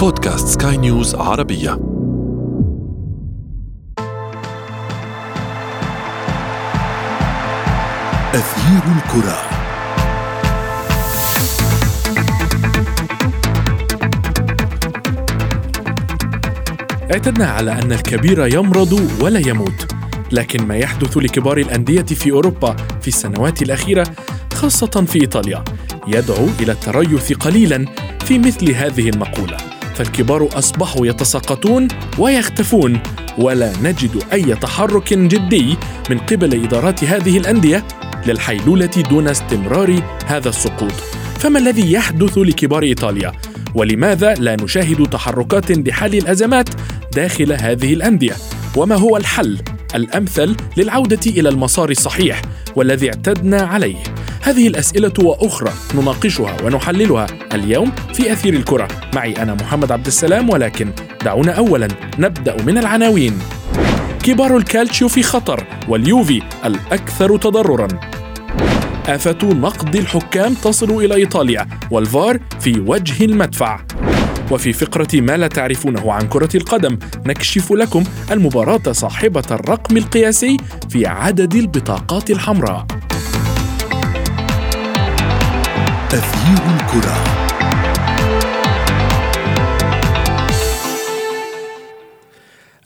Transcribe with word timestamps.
بودكاست 0.00 0.62
سكاي 0.62 0.76
نيوز 0.76 1.14
عربية. 1.14 1.72
أثير 8.34 8.82
الكرة. 8.96 9.38
اعتدنا 17.12 17.46
على 17.46 17.72
أن 17.72 17.92
الكبير 17.92 18.54
يمرض 18.54 19.10
ولا 19.20 19.48
يموت 19.48 19.92
لكن 20.32 20.66
ما 20.66 20.76
يحدث 20.76 21.16
لكبار 21.16 21.58
الأندية 21.58 22.02
في 22.02 22.30
أوروبا 22.30 22.76
في 23.00 23.08
السنوات 23.08 23.62
الأخيرة 23.62 24.06
خاصة 24.54 25.04
في 25.06 25.20
إيطاليا 25.20 25.64
يدعو 26.06 26.48
إلى 26.60 26.72
التريث 26.72 27.32
قليلا 27.32 27.86
في 28.24 28.38
مثل 28.38 28.70
هذه 28.70 29.08
المقولة. 29.08 29.69
فالكبار 29.94 30.48
أصبحوا 30.52 31.06
يتساقطون 31.06 31.88
ويختفون 32.18 33.00
ولا 33.38 33.72
نجد 33.82 34.22
أي 34.32 34.54
تحرك 34.54 35.14
جدي 35.14 35.76
من 36.10 36.18
قبل 36.18 36.64
إدارات 36.64 37.04
هذه 37.04 37.38
الأندية 37.38 37.84
للحيلولة 38.26 38.90
دون 39.10 39.28
استمرار 39.28 40.02
هذا 40.26 40.48
السقوط 40.48 40.92
فما 41.38 41.58
الذي 41.58 41.92
يحدث 41.92 42.38
لكبار 42.38 42.82
إيطاليا؟ 42.82 43.32
ولماذا 43.74 44.34
لا 44.34 44.56
نشاهد 44.62 45.06
تحركات 45.10 45.70
لحل 45.70 46.14
الأزمات 46.14 46.68
داخل 47.14 47.52
هذه 47.52 47.94
الأندية؟ 47.94 48.34
وما 48.76 48.94
هو 48.94 49.16
الحل 49.16 49.58
الأمثل 49.94 50.56
للعودة 50.76 51.20
إلى 51.26 51.48
المسار 51.48 51.90
الصحيح 51.90 52.42
والذي 52.76 53.08
اعتدنا 53.08 53.62
عليه 53.62 53.96
هذه 54.42 54.68
الأسئلة 54.68 55.12
وأخرى 55.22 55.72
نناقشها 55.94 56.56
ونحللها 56.64 57.26
اليوم 57.54 57.92
في 58.14 58.32
أثير 58.32 58.54
الكرة. 58.54 58.88
معي 59.14 59.42
أنا 59.42 59.54
محمد 59.54 59.92
عبد 59.92 60.06
السلام 60.06 60.50
ولكن 60.50 60.92
دعونا 61.24 61.52
اولا 61.52 61.88
نبدأ 62.18 62.62
من 62.62 62.78
العناوين. 62.78 63.38
كبار 64.22 64.56
الكالتشيو 64.56 65.08
في 65.08 65.22
خطر 65.22 65.66
واليوفي 65.88 66.42
الأكثر 66.64 67.36
تضررا. 67.36 67.88
آفة 69.06 69.38
نقد 69.42 69.96
الحكام 69.96 70.54
تصل 70.54 70.90
إلى 70.90 71.14
إيطاليا 71.14 71.66
والفار 71.90 72.40
في 72.60 72.80
وجه 72.80 73.24
المدفع. 73.24 73.80
وفي 74.50 74.72
فقرة 74.72 75.08
ما 75.20 75.36
لا 75.36 75.48
تعرفونه 75.48 76.12
عن 76.12 76.28
كرة 76.28 76.56
القدم 76.56 76.98
نكشف 77.26 77.72
لكم 77.72 78.04
المباراة 78.30 78.92
صاحبة 78.92 79.44
الرقم 79.50 79.96
القياسي 79.96 80.56
في 80.88 81.06
عدد 81.06 81.54
البطاقات 81.54 82.30
الحمراء. 82.30 82.86
تغيير 86.10 86.80
الكرة 86.80 87.24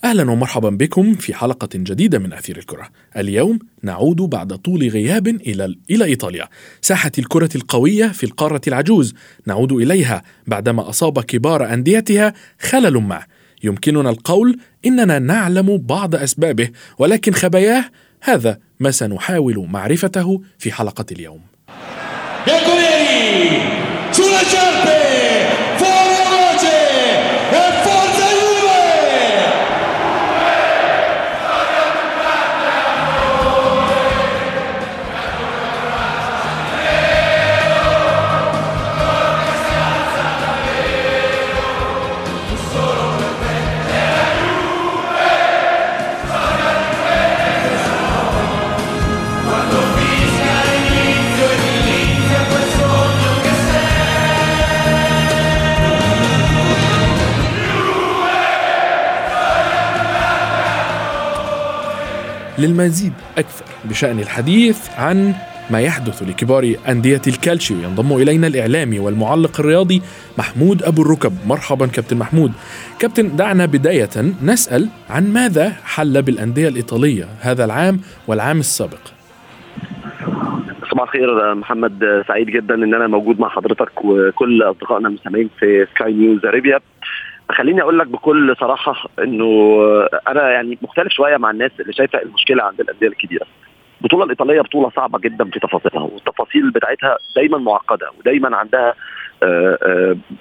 أهلا 0.04 0.30
ومرحبا 0.30 0.70
بكم 0.70 1.14
في 1.14 1.34
حلقة 1.34 1.68
جديدة 1.74 2.18
من 2.18 2.32
أثير 2.32 2.58
الكرة. 2.58 2.88
اليوم 3.16 3.58
نعود 3.82 4.16
بعد 4.16 4.52
طول 4.52 4.88
غياب 4.88 5.28
إلى 5.28 5.76
إلى 5.90 6.04
إيطاليا، 6.04 6.48
ساحة 6.80 7.12
الكرة 7.18 7.48
القوية 7.54 8.06
في 8.06 8.24
القارة 8.24 8.60
العجوز، 8.68 9.14
نعود 9.46 9.72
إليها 9.72 10.22
بعدما 10.46 10.88
أصاب 10.88 11.20
كبار 11.20 11.72
أنديتها 11.74 12.34
خلل 12.60 12.96
ما. 12.98 13.22
يمكننا 13.62 14.10
القول 14.10 14.58
إننا 14.86 15.18
نعلم 15.18 15.78
بعض 15.78 16.14
أسبابه 16.14 16.70
ولكن 16.98 17.32
خباياه 17.32 17.84
هذا 18.20 18.58
ما 18.80 18.90
سنحاول 18.90 19.66
معرفته 19.70 20.42
في 20.58 20.72
حلقة 20.72 21.06
اليوم. 21.12 21.40
sulla 24.10 24.42
certe! 24.44 25.03
للمزيد 62.64 63.12
أكثر 63.38 63.64
بشأن 63.84 64.18
الحديث 64.18 64.90
عن 64.98 65.34
ما 65.70 65.80
يحدث 65.80 66.22
لكبار 66.22 66.74
أندية 66.88 67.20
الكالشيو. 67.26 67.76
ينضم 67.76 68.16
إلينا 68.16 68.46
الإعلامي 68.46 68.98
والمعلق 68.98 69.60
الرياضي 69.60 70.02
محمود 70.38 70.82
أبو 70.82 71.02
الركب. 71.02 71.32
مرحبا 71.46 71.86
كابتن 71.86 72.16
محمود. 72.16 72.52
كابتن 72.98 73.36
دعنا 73.36 73.66
بداية 73.66 74.10
نسأل 74.42 74.88
عن 75.10 75.32
ماذا 75.32 75.72
حل 75.84 76.22
بالأندية 76.22 76.68
الإيطالية 76.68 77.24
هذا 77.40 77.64
العام 77.64 78.00
والعام 78.28 78.58
السابق؟ 78.58 79.04
صباح 80.90 81.02
الخير 81.14 81.54
محمد 81.54 82.24
سعيد 82.28 82.46
جدا 82.46 82.74
إن 82.74 82.94
أنا 82.94 83.06
موجود 83.06 83.40
مع 83.40 83.48
حضرتك 83.48 84.04
وكل 84.04 84.62
أصدقائنا 84.62 85.08
المستمعين 85.08 85.50
في 85.58 85.86
سكاي 85.94 86.12
نيوز 86.12 86.44
اريبيا 86.44 86.80
خليني 87.50 87.82
أقول 87.82 87.98
لك 87.98 88.06
بكل 88.06 88.56
صراحة 88.60 89.08
إنه 89.18 89.78
أنا 90.28 90.50
يعني 90.50 90.78
مختلف 90.82 91.12
شوية 91.12 91.36
مع 91.36 91.50
الناس 91.50 91.70
اللي 91.80 91.92
شايفة 91.92 92.22
المشكلة 92.22 92.62
عند 92.62 92.80
الأندية 92.80 93.06
الكبيرة. 93.06 93.46
البطوله 94.00 94.24
الإيطالية 94.24 94.60
بطولة 94.60 94.90
صعبة 94.96 95.18
جدا 95.18 95.44
في 95.44 95.60
تفاصيلها 95.60 96.02
والتفاصيل 96.02 96.70
بتاعتها 96.70 97.16
دايما 97.36 97.58
معقدة 97.58 98.10
ودايما 98.18 98.56
عندها 98.56 98.94
آه، 99.42 99.78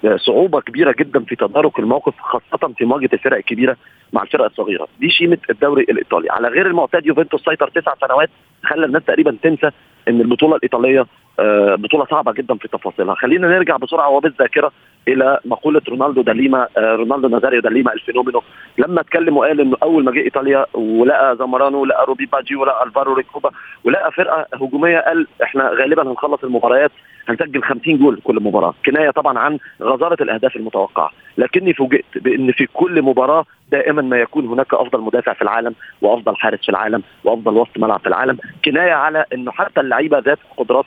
آه، 0.05 0.15
صعوبة 0.17 0.61
كبيرة 0.61 0.95
جدا 0.99 1.19
في 1.19 1.35
تدارك 1.35 1.79
الموقف 1.79 2.13
خاصة 2.19 2.73
في 2.77 2.85
مواجهة 2.85 3.09
الفرق 3.13 3.37
الكبيرة 3.37 3.77
مع 4.13 4.23
الفرق 4.23 4.45
الصغيرة. 4.45 4.87
دي 4.99 5.09
شيمة 5.09 5.37
الدوري 5.49 5.83
الإيطالي. 5.83 6.29
على 6.31 6.47
غير 6.47 6.67
المعتاد 6.67 7.05
يوفنتوس 7.05 7.41
سيطر 7.45 7.67
تسع 7.69 7.93
سنوات 8.07 8.29
خلى 8.63 8.85
الناس 8.85 9.03
تقريبا 9.03 9.37
تنسى 9.43 9.69
إن 10.07 10.21
البطولة 10.21 10.55
الإيطالية 10.55 11.05
آه، 11.39 11.75
بطولة 11.75 12.05
صعبة 12.05 12.31
جدا 12.31 12.55
في 12.55 12.67
تفاصيلها. 12.67 13.15
خلينا 13.15 13.47
نرجع 13.47 13.77
بسرعة 13.77 14.09
وبالذاكرة 14.09 14.71
إلى 15.07 15.39
مقولة 15.45 15.81
رونالدو 15.89 16.21
دا 16.21 16.33
ليما 16.33 16.67
رونالدو 16.77 17.27
نازاريو 17.27 17.61
دا 17.61 17.69
ليما 17.69 17.93
ال 17.93 17.98
Fenomeno. 17.98 18.41
لما 18.77 19.01
اتكلم 19.01 19.37
وقال 19.37 19.61
إنه 19.61 19.77
أول 19.83 20.03
ما 20.03 20.11
جه 20.11 20.19
إيطاليا 20.19 20.65
ولقى 20.73 21.35
زامورانو 21.37 21.81
ولقى 21.81 22.05
روبي 22.05 22.25
باجيو 22.25 22.55
ولقى 22.55 22.83
ألفارو 22.83 23.13
ريكوبا 23.13 23.49
ولقى 23.83 24.11
فرقة 24.11 24.45
هجومية 24.53 24.99
قال 24.99 25.27
إحنا 25.43 25.69
غالبا 25.69 26.11
هنخلص 26.11 26.43
المباريات 26.43 26.91
هنسجل 27.29 27.63
50 27.63 27.97
جول 27.97 28.19
كل 28.23 28.35
مباراة. 28.43 28.73
كناية 28.85 29.09
طبعا 29.09 29.39
عن 29.39 29.57
غزارة 29.81 30.23
الأهداف 30.23 30.55
المتوقعة. 30.55 31.09
لكني 31.37 31.73
فوجئت 31.73 32.05
بإن 32.15 32.51
في 32.51 32.67
كل 32.73 33.01
مباراة 33.01 33.45
دائما 33.71 34.01
ما 34.01 34.17
يكون 34.17 34.47
هناك 34.47 34.73
أفضل 34.73 35.01
مدافع 35.01 35.33
في 35.33 35.41
العالم 35.41 35.75
وأفضل 36.01 36.35
حارس 36.35 36.59
في 36.65 36.69
العالم 36.69 37.03
وأفضل 37.23 37.53
وسط 37.53 37.77
ملعب 37.77 37.99
في 37.99 38.07
العالم. 38.07 38.37
كناية 38.65 38.91
على 38.93 39.25
إنه 39.33 39.51
حتى 39.51 39.81
اللعيبة 39.81 40.19
ذات 40.19 40.39
القدرات 40.51 40.85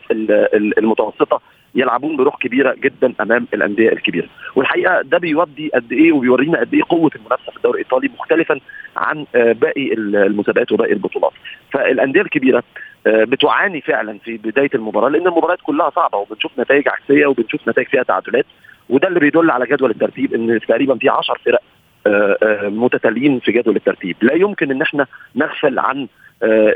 المتوسطة 0.79 1.41
يلعبون 1.77 2.17
بروح 2.17 2.37
كبيرة 2.37 2.75
جدا 2.79 3.13
أمام 3.21 3.47
الأندية 3.55 3.93
الكبيرة. 3.93 4.27
والحقيقة 4.57 5.03
ده 5.03 5.19
بيودي 5.19 5.71
قد 5.75 5.93
إيه 5.93 6.13
وبيورينا 6.13 6.61
قد 6.61 6.75
إيه 6.75 6.83
قوة 6.89 7.11
المنافسة 7.17 7.51
في 7.51 7.57
الدوري 7.57 7.81
الإيطالي 7.81 8.11
مختلفا 8.19 8.61
عن 8.97 9.27
آه، 9.35 9.53
باقي 9.53 9.93
المسابقات 9.95 10.73
وباقي 10.73 10.93
البطولات. 10.93 11.33
فالأندية 11.73 12.21
الكبيرة 12.21 12.63
آه، 13.07 13.25
بتعاني 13.25 13.81
فعلا 13.81 14.19
في 14.19 14.37
بداية 14.37 14.71
المباراة 14.75 15.09
لأن 15.09 15.27
المباريات 15.27 15.59
كلها 15.63 15.91
صعبة 15.91 16.19
وبنشوف 16.19 16.59
نتائج 16.59 16.89
عكسية 16.89 17.27
وبنشوف 17.27 17.69
نتائج 17.69 17.89
فيها 17.89 18.03
تعادلات. 18.03 18.47
وده 18.89 19.09
اللي 19.09 19.21
بيدل 19.21 19.51
على 19.51 19.67
جدول 19.67 19.91
الترتيب 19.91 20.35
إن 20.35 20.61
تقريبا 20.69 20.95
في 20.99 21.09
10 21.09 21.37
فرق 21.45 21.61
آه، 22.07 22.69
متتاليين 22.69 23.39
في 23.41 23.53
جدول 23.53 23.77
الترتيب. 23.77 24.17
لا 24.23 24.35
يمكن 24.35 24.71
إن 24.71 24.83
إحنا 24.83 25.07
نغفل 25.37 25.79
عن 25.79 26.07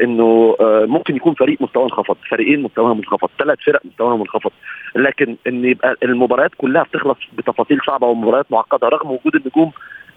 إنه 0.03 0.57
آه 0.61 0.87
ممكن 0.89 1.17
يكون 1.17 1.35
فريق 1.35 1.63
مستواه 1.63 1.85
انخفض 1.85 2.17
فريقين 2.31 2.63
مستواهم 2.63 2.97
انخفض 2.99 3.29
ثلاث 3.39 3.59
فرق 3.67 3.81
مستواهم 3.85 4.21
انخفض. 4.21 4.51
لكن 4.97 5.37
إن 5.47 5.65
يبقى 5.65 5.97
المباريات 6.03 6.51
كلها 6.59 6.83
بتخلص 6.83 7.19
بتفاصيل 7.39 7.79
صعبة 7.87 8.07
ومباريات 8.07 8.47
معقدة 8.53 8.89
رغم 8.89 9.11
وجود 9.11 9.35
النجوم 9.35 9.73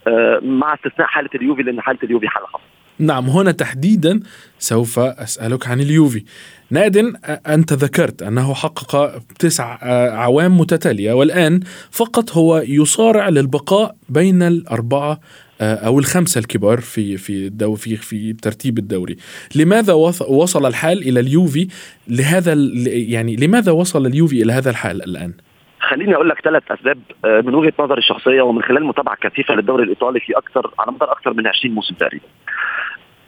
آه 0.08 0.40
مع 0.44 0.74
استثناء 0.74 1.08
حالة 1.08 1.30
اليوفي 1.36 1.64
لأن 1.64 1.82
حالة 1.82 2.00
اليوفي 2.04 2.28
حالة 2.28 2.46
خاصة. 2.46 2.64
نعم 3.00 3.26
هنا 3.26 3.52
تحديدا 3.52 4.20
سوف 4.60 5.00
أسألك 5.00 5.68
عن 5.68 5.80
اليوفي. 5.80 6.24
نادن 6.72 7.14
أنت 7.48 7.74
ذكرت 7.74 8.22
أنه 8.22 8.54
حقق 8.54 9.12
تسع 9.40 9.78
أعوام 10.14 10.58
متتالية 10.58 11.14
والآن 11.14 11.60
فقط 11.92 12.32
هو 12.32 12.58
يصارع 12.68 13.30
للبقاء 13.30 13.96
بين 14.10 14.42
الأربعة 14.42 15.12
آه، 15.12 15.53
أو 15.62 16.00
الخمسة 16.00 16.40
الكبار 16.40 16.78
في 16.78 17.18
في 17.18 17.48
الدو 17.48 17.76
في 17.76 17.96
في 17.96 18.34
ترتيب 18.34 18.78
الدوري 18.78 19.16
لماذا 19.56 19.94
وصل 20.30 20.66
الحال 20.66 20.98
إلى 21.08 21.20
اليوفي 21.20 21.68
لهذا 22.08 22.54
يعني 22.88 23.36
لماذا 23.36 23.72
وصل 23.72 24.06
اليوفي 24.06 24.44
إلى 24.44 24.54
هذا 24.54 24.70
الحال 24.70 25.04
الآن 25.04 25.34
خليني 25.80 26.16
أقول 26.16 26.30
لك 26.30 26.42
ثلاث 26.42 26.72
أسباب 26.72 27.00
آه، 27.26 27.42
من 27.42 27.56
وجهة 27.56 27.74
نظري 27.80 28.00
الشخصية 28.00 28.42
ومن 28.42 28.64
خلال 28.64 28.86
متابعة 28.86 29.16
كثيفة 29.16 29.56
للدوري 29.56 29.84
الإيطالي 29.84 30.20
في 30.20 30.38
أكثر 30.38 30.72
على 30.80 30.92
مدار 30.92 31.12
أكثر 31.12 31.34
من 31.34 31.48
20 31.48 31.76
موسم 31.76 31.96
تقريبا. 31.96 32.26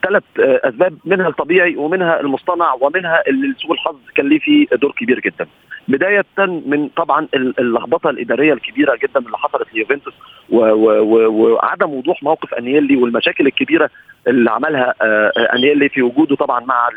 ثلاث 0.03 0.23
آه، 0.39 0.69
أسباب 0.69 0.97
منها 1.05 1.27
الطبيعي 1.27 1.75
ومنها 1.75 2.19
المصطنع 2.19 2.73
ومنها 2.81 3.23
اللي 3.27 3.55
سوء 3.57 3.73
الحظ 3.73 3.95
كان 4.15 4.29
ليه 4.29 4.39
فيه 4.39 4.67
دور 4.81 4.91
كبير 4.91 5.19
جدا. 5.19 5.47
بداية 5.87 6.25
من 6.65 6.87
طبعا 6.87 7.27
اللخبطة 7.33 8.09
الإدارية 8.09 8.53
الكبيرة 8.53 8.95
جدا 9.03 9.19
اللي 9.19 9.37
حصلت 9.37 9.73
ليوفنتوس 9.73 10.13
وعدم 10.49 11.89
وضوح 11.93 12.23
موقف 12.23 12.53
أنيلي 12.53 12.95
والمشاكل 12.95 13.47
الكبيرة 13.47 13.89
اللي 14.27 14.51
عملها 14.51 14.93
آه، 15.01 15.31
أنييلي 15.55 15.89
في 15.89 16.01
وجوده 16.01 16.35
طبعا 16.35 16.65
مع 16.65 16.89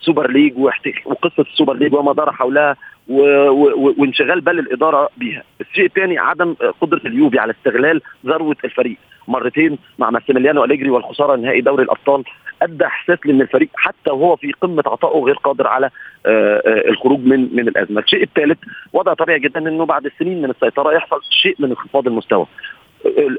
ال 0.00 0.05
Super 0.05 0.30
League 0.30 0.58
وقصة 1.04 1.42
ال 1.52 1.56
Super 1.56 1.76
League 1.76 1.94
وما 1.94 2.12
دار 2.12 2.32
حولها 2.32 2.76
وانشغال 3.08 4.40
بال 4.40 4.58
الإدارة 4.58 5.08
بيها. 5.16 5.42
الشيء 5.60 5.84
الثاني 5.86 6.18
عدم 6.18 6.54
قدرة 6.80 7.00
اليوفي 7.06 7.38
على 7.38 7.52
استغلال 7.52 8.00
ذروة 8.26 8.56
الفريق 8.64 8.96
مرتين 9.28 9.78
مع 9.98 10.10
ماسيميليانو 10.10 10.64
أليجري 10.64 10.90
والخسارة 10.90 11.36
نهائي 11.36 11.60
دوري 11.60 11.82
الأبطال 11.82 12.24
أدى 12.62 12.86
إحساس 12.86 13.18
لأن 13.24 13.40
الفريق 13.40 13.68
حتى 13.74 14.10
وهو 14.10 14.36
في 14.36 14.52
قمة 14.52 14.82
عطائه 14.86 15.24
غير 15.24 15.34
قادر 15.34 15.66
على 15.66 15.90
آه، 16.26 16.62
آه، 16.66 16.88
الخروج 16.88 17.20
من 17.20 17.56
من 17.56 17.68
الأزمة. 17.68 18.00
الشيء 18.00 18.22
الثالث 18.22 18.58
وضع 18.92 19.14
طبيعي 19.14 19.38
جدا 19.38 19.68
إنه 19.68 19.86
بعد 19.86 20.06
السنين 20.06 20.42
من 20.42 20.50
السيطرة 20.50 20.92
يحصل 20.92 21.20
شيء 21.30 21.56
من 21.58 21.68
انخفاض 21.70 22.06
المستوى. 22.06 22.46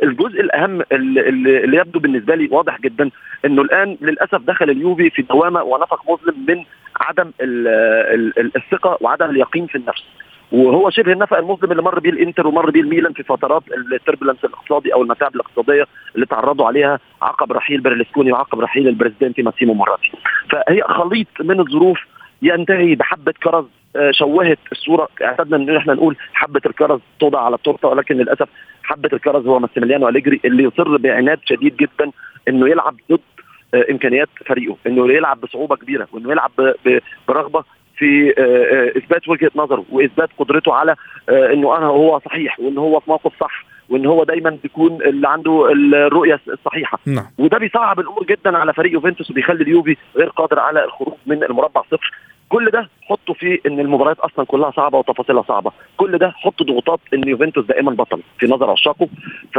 الجزء 0.03 0.41
الأهم 0.41 0.81
اللي 0.91 1.77
يبدو 1.77 1.99
بالنسبة 1.99 2.35
لي 2.35 2.47
واضح 2.51 2.81
جدا 2.81 3.09
إنه 3.45 3.61
الآن 3.61 3.97
للأسف 4.01 4.41
دخل 4.41 4.69
اليوفي 4.69 5.09
في 5.09 5.21
دوامة 5.21 5.63
ونفق 5.63 6.11
مظلم 6.11 6.45
من 6.47 6.63
عدم 6.99 7.31
الثقة 8.55 8.97
وعدم 9.01 9.29
اليقين 9.29 9.67
في 9.67 9.77
النفس 9.77 10.03
وهو 10.51 10.89
شبه 10.89 11.11
النفق 11.11 11.37
المظلم 11.37 11.71
اللي 11.71 11.83
مر 11.83 11.99
بيه 11.99 12.09
الانتر 12.09 12.47
ومر 12.47 12.69
بيه 12.69 12.81
الميلان 12.81 13.13
في 13.13 13.23
فترات 13.23 13.63
ال 13.93 13.98
turbulence 13.98 14.45
الاقتصادي 14.45 14.93
أو 14.93 15.01
المتاعب 15.01 15.35
الاقتصادية 15.35 15.87
اللي 16.15 16.25
تعرضوا 16.25 16.65
عليها 16.65 16.99
عقب 17.21 17.51
رحيل 17.51 17.81
برلسكوني 17.81 18.31
وعقب 18.31 18.59
رحيل 18.59 18.87
ال 18.87 18.92
presidente 18.92 19.41
ماسيمو 19.41 19.73
موراتي 19.73 20.11
فهي 20.49 20.81
خليط 20.81 21.27
من 21.39 21.59
الظروف 21.59 21.99
ينتهي 22.41 22.95
بحبة 22.95 23.33
كرز 23.43 23.65
آه، 23.95 24.11
شوهت 24.11 24.59
الصورة. 24.71 25.09
اعتدنا 25.23 25.57
ان 25.57 25.75
إحنا 25.77 25.93
نقول 25.93 26.15
حبة 26.33 26.61
الكرز 26.65 26.99
توضع 27.19 27.41
على 27.41 27.55
التورتة 27.55 27.87
ولكن 27.87 28.15
للأسف 28.15 28.49
حبة 28.83 29.09
الكرز 29.13 29.47
هو 29.47 29.59
ماسيميليانو 29.59 30.09
أليجري 30.09 30.41
اللي 30.45 30.63
يصر 30.63 30.97
بعناد 30.97 31.39
شديد 31.45 31.75
جدا 31.77 32.11
إنه 32.47 32.69
يلعب 32.69 32.95
ضد 33.11 33.19
آه، 33.73 33.85
إمكانيات 33.91 34.29
فريقه 34.45 34.77
إنه 34.87 35.13
يلعب 35.13 35.41
بصعوبة 35.41 35.75
كبيرة 35.75 36.07
وإنه 36.11 36.31
يلعب 36.31 36.51
برغبة 37.27 37.63
في 37.97 38.33
آه، 38.37 38.97
إثبات 38.97 39.29
وجهة 39.29 39.51
نظره 39.55 39.85
وإثبات 39.91 40.29
قدرته 40.37 40.73
على 40.73 40.95
إنه 41.29 41.77
أنا 41.77 41.85
هو 41.85 42.19
صحيح 42.25 42.59
وان 42.59 42.77
هو 42.77 42.99
في 42.99 43.09
موقف 43.09 43.31
صح 43.39 43.65
وان 43.89 44.05
هو 44.05 44.23
دايما 44.23 44.57
بيكون 44.63 45.01
اللي 45.01 45.27
عنده 45.27 45.71
الرؤية 45.71 46.39
الصحيحة 46.47 46.99
نعم. 47.05 47.25
وده 47.37 47.57
بيصعب 47.57 47.99
الأمور 47.99 48.25
جدا 48.25 48.57
على 48.57 48.73
فريق 48.73 48.93
يوفنتوس 48.93 49.31
وبيخلي 49.31 49.63
اليوفي 49.63 49.97
غير 50.15 50.29
قادر 50.29 50.59
على 50.59 50.85
الخروج 50.85 51.15
من 51.25 51.43
المربع 51.43 51.81
صفر 51.91 52.11
كل 52.55 52.71
ده 52.71 52.89
حطه 53.01 53.33
في 53.33 53.59
إن 53.65 53.79
المباريات 53.79 54.19
أصلا 54.19 54.45
كلها 54.45 54.71
صعبة 54.71 54.97
وتفاصيلها 54.97 55.43
صعبة. 55.47 55.71
كل 55.97 56.17
ده 56.17 56.31
حط 56.35 56.63
ضغوطات 56.63 56.99
إن 57.13 57.27
يوفنتوس 57.27 57.65
دائما 57.65 57.91
بطل. 57.91 58.21
في 58.39 58.45
نظر 58.45 58.69
عشاقه 58.69 59.07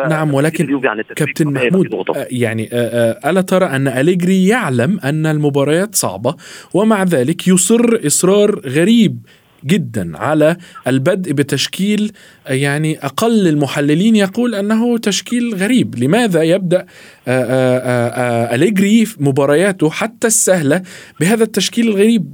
نعم 0.08 0.34
ولكن 0.34 0.80
كابتن 1.16 1.52
محمود 1.52 1.94
آه، 1.94 2.26
يعني 2.30 2.68
آه، 2.72 2.76
آه، 2.76 3.30
ألا 3.30 3.40
ترى 3.40 3.64
أن 3.64 3.88
أليجري 3.88 4.46
يعلم 4.46 5.00
أن 5.04 5.26
المباريات 5.26 5.94
صعبة 5.94 6.34
ومع 6.74 7.02
ذلك 7.02 7.48
يصر 7.48 8.06
إصرار 8.06 8.60
غريب 8.66 9.18
جدا 9.66 10.18
على 10.18 10.56
البدء 10.86 11.32
بتشكيل 11.32 12.12
يعني 12.46 12.98
أقل 13.02 13.48
المحللين 13.48 14.16
يقول 14.16 14.54
أنه 14.54 14.98
تشكيل 14.98 15.54
غريب، 15.54 15.94
لماذا 15.98 16.42
يبدأ 16.42 16.86
آه، 17.28 17.30
آه، 17.30 18.08
آه، 18.08 18.54
أليجري 18.54 19.04
مبارياته 19.20 19.90
حتى 19.90 20.26
السهلة 20.26 20.82
بهذا 21.20 21.44
التشكيل 21.44 21.88
الغريب 21.88 22.24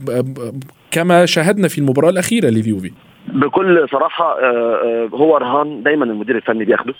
كما 0.91 1.27
شاهدنا 1.27 1.69
في 1.69 1.79
المباراة 1.79 2.11
الأخيرة 2.11 2.49
لليوفي؟ 2.49 2.93
بكل 3.29 3.89
صراحة 3.93 4.37
هو 5.15 5.37
رهان 5.37 5.83
دايما 5.83 6.05
المدير 6.05 6.37
الفني 6.37 6.65
بياخده 6.65 6.95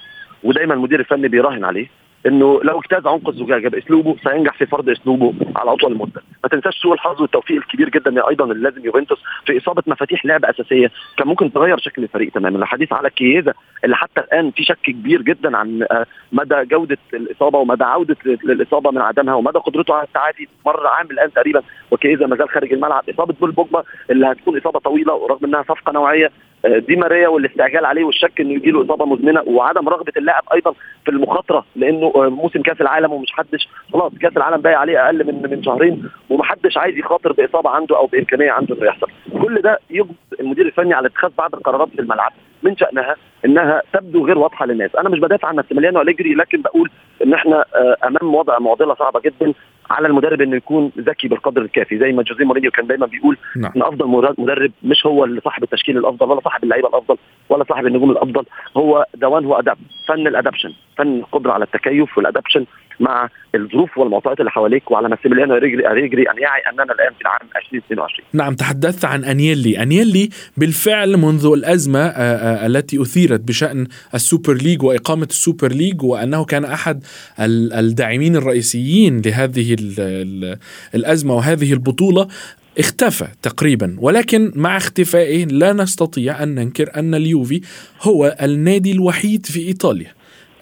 ودايما 0.45 0.75
المدير 0.75 1.01
الفني 1.01 1.29
بيراهن 1.29 1.65
عليه 1.65 2.02
إنه 2.27 2.61
لو 2.63 2.79
اجتاز 2.79 3.07
عنق 3.07 3.29
الزجاجه 3.29 3.69
باسلوبه 3.69 4.17
سينجح 4.25 4.55
في 4.59 4.67
فرض 4.67 4.89
أسلوبه 4.89 5.35
على 5.57 5.73
أطول 5.73 5.93
المدة، 5.93 6.23
ما 6.43 6.49
تنساش 6.49 6.75
سوء 6.75 6.95
الحظ 6.95 7.21
والتوفيق 7.23 7.57
الكبير 7.57 7.89
جدا 7.89 8.29
أيضا 8.29 8.45
اللي 8.45 8.71
لازم 8.71 8.85
يوفنتوس 8.85 9.19
في 9.47 9.59
إصابة 9.59 9.83
مفاتيح 9.87 10.27
لعب 10.27 10.45
أساسية 10.45 10.91
كان 11.17 11.29
ممكن 11.29 11.53
تغير 11.53 11.79
شكل 11.79 12.03
الفريق 12.03 12.33
تماما، 12.33 12.59
الحديث 12.59 12.93
على 12.93 13.11
كييزا 13.11 13.53
اللي 13.85 13.97
حتى 13.97 14.21
الآن 14.21 14.51
في 14.51 14.65
شك 14.65 14.79
كبير 14.85 15.23
جدا 15.23 15.57
عن 15.57 15.87
آه، 15.91 16.07
مدى 16.33 16.65
جودة 16.65 16.99
الإصابة 17.15 17.59
ومدى 17.59 17.85
عودة 17.85 18.17
للإصابة 18.45 18.91
من 18.91 18.99
عدمها 18.99 19.35
ومدى 19.35 19.59
قدرته 19.59 19.95
على 19.95 20.07
التعافي 20.07 20.47
مر 20.67 20.87
عام 20.87 21.07
الآن 21.11 21.33
تقريبا. 21.33 21.63
وكييزا 21.91 22.27
ما 22.27 22.37
زال 22.37 22.49
خارج 22.49 22.73
الملعب، 22.73 23.05
إصابة 23.11 23.35
بول 23.41 23.51
بوجبا 23.51 23.83
اللي 24.11 24.27
هتكون 24.27 24.59
إصابة 24.59 24.81
طويلة 24.81 25.15
ورغم 25.15 25.45
إنها 25.45 25.63
صفقة 25.63 25.93
نوعية 25.93 26.31
آه، 26.65 26.79
دي 26.79 26.97
ماريا 26.97 27.29
والاستعجال 27.29 27.85
عليه 27.85 28.05
والشك 28.05 28.41
إنه 28.41 28.53
يجي 28.53 28.71
له 28.71 28.85
إصابة 28.85 29.05
مزمنة 29.05 29.43
وعدم 29.47 29.89
رغبة 29.89 30.13
اللاعب 30.17 30.43
أيضا 30.53 30.73
في 31.05 31.11
المخاطرة 31.11 31.65
لأنه 31.77 32.12
موسم 32.17 32.63
كاس 32.63 32.81
العالم 32.81 33.13
ومش 33.13 33.33
حدش 33.33 33.69
خلاص 33.93 34.13
كاس 34.21 34.37
العالم 34.37 34.61
باقي 34.61 34.75
عليه 34.75 35.05
أقل 35.07 35.27
من 35.27 35.51
من 35.51 35.63
شهرين 35.63 36.09
ومحدش 36.31 36.77
عايز 36.77 36.99
يخاطر 36.99 37.33
بإصابة 37.33 37.71
عنده 37.71 37.97
أو 37.97 38.07
بإمكانية 38.07 38.51
عنده 38.51 38.75
إنه 38.77 38.87
يحصل. 38.87 39.07
كل 39.43 39.61
ده 39.63 39.79
يجبر 39.91 40.15
المدير 40.41 40.67
الفني 40.67 40.95
على 40.95 41.09
اتخاذ 41.09 41.31
بعض 41.39 41.55
القرارات 41.55 41.89
في 41.89 42.01
الملعب. 42.01 42.33
من 42.63 42.77
شأنها 42.77 43.17
إنها 43.45 43.83
تبدو 43.93 44.27
غير 44.27 44.39
واضحة 44.39 44.67
للناس. 44.67 44.97
أنا 44.97 45.09
مش 45.09 45.19
بدافع 45.19 45.49
عن 45.49 45.57
ماسيميليانو 45.57 46.01
اليجري 46.01 46.35
لكن 46.35 46.63
بقول 46.63 46.91
إن 47.25 47.35
إحنا 47.35 47.65
آه، 47.75 47.97
أمام 48.05 48.35
وضع 48.35 48.59
معضلة 48.59 48.95
صعبة 48.95 49.21
جدا. 49.21 49.53
على 49.93 50.09
المدرب 50.09 50.41
إنه 50.41 50.57
يكون 50.57 50.93
ذكي 50.99 51.29
بالقدر 51.29 51.63
الكافي 51.63 51.99
زي 51.99 52.13
ما 52.13 52.23
جوزيه 52.23 52.45
مورينيو 52.45 52.71
كان 52.71 52.87
دايما 52.87 53.07
بيقول 53.07 53.37
نعم. 53.57 53.73
إن 53.77 53.83
أفضل 53.83 54.35
مدرب 54.39 54.73
مش 54.83 55.07
هو 55.07 55.25
اللي 55.25 55.41
صاحب 55.41 55.63
التشكيل 55.63 55.99
الأفضل 55.99 56.31
ولا 56.31 56.41
صاحب 56.41 56.65
اللعيبة 56.65 56.89
الأفضل 56.89 57.17
ولا 57.49 57.65
صاحب 57.65 57.87
النجوم 57.87 58.11
الأفضل 58.11 58.45
the 58.77 59.07
one 59.15 59.45
who 59.45 59.55
adapt 59.55 59.77
فن 60.09 60.27
ال 60.27 60.31
adaptation 60.31 60.73
فن 60.97 61.19
القدرة 61.19 61.53
على 61.53 61.65
التكيف 61.65 62.19
وال 62.19 62.27
adaptation 62.27 62.67
مع 63.01 63.29
الظروف 63.55 63.99
والمعطيات 63.99 64.41
اللي 64.41 64.51
حواليك 64.51 64.91
وعلى 64.91 65.09
ماسيميليانو 65.09 65.55
أليجري 65.55 66.31
أن 66.31 66.39
يعي 66.39 66.63
اننا 66.73 66.93
الآن 66.93 67.13
في 67.15 67.21
العام 67.23 67.49
2022 67.57 68.29
نعم 68.33 68.55
تحدثت 68.55 69.05
عن 69.05 69.25
انيلي 69.25 69.83
انيلي 69.83 70.29
بالفعل 70.57 71.17
منذ 71.17 71.47
الأزمة 71.47 72.01
آه، 72.01 72.11
آه، 72.11 72.67
التي 72.67 73.03
أثيرت 73.03 73.41
بشأن 73.41 73.87
السوبر 74.15 74.55
ليج 74.55 74.83
وإقامة 74.83 75.27
السوبر 75.31 75.73
ليج 75.73 76.03
وأنه 76.03 76.45
كان 76.45 76.65
أحد 76.65 77.05
الداعمين 77.41 78.37
الرئيسيين 78.37 79.23
لهذه 79.27 79.77
الأزمة 80.95 81.35
وهذه 81.35 81.73
البطولة 81.73 82.29
اختفى 82.79 83.27
تقريبا. 83.43 83.97
ولكن 83.99 84.53
مع 84.55 84.77
اختفائه 84.77 85.45
لا 85.45 85.73
نستطيع 85.73 86.43
أن 86.43 86.55
ننكر 86.55 86.91
أن 86.97 87.15
اليوفي 87.15 87.61
هو 88.03 88.37
النادي 88.43 88.93
الوحيد 88.93 89.47
في 89.47 89.67
إيطاليا. 89.69 90.13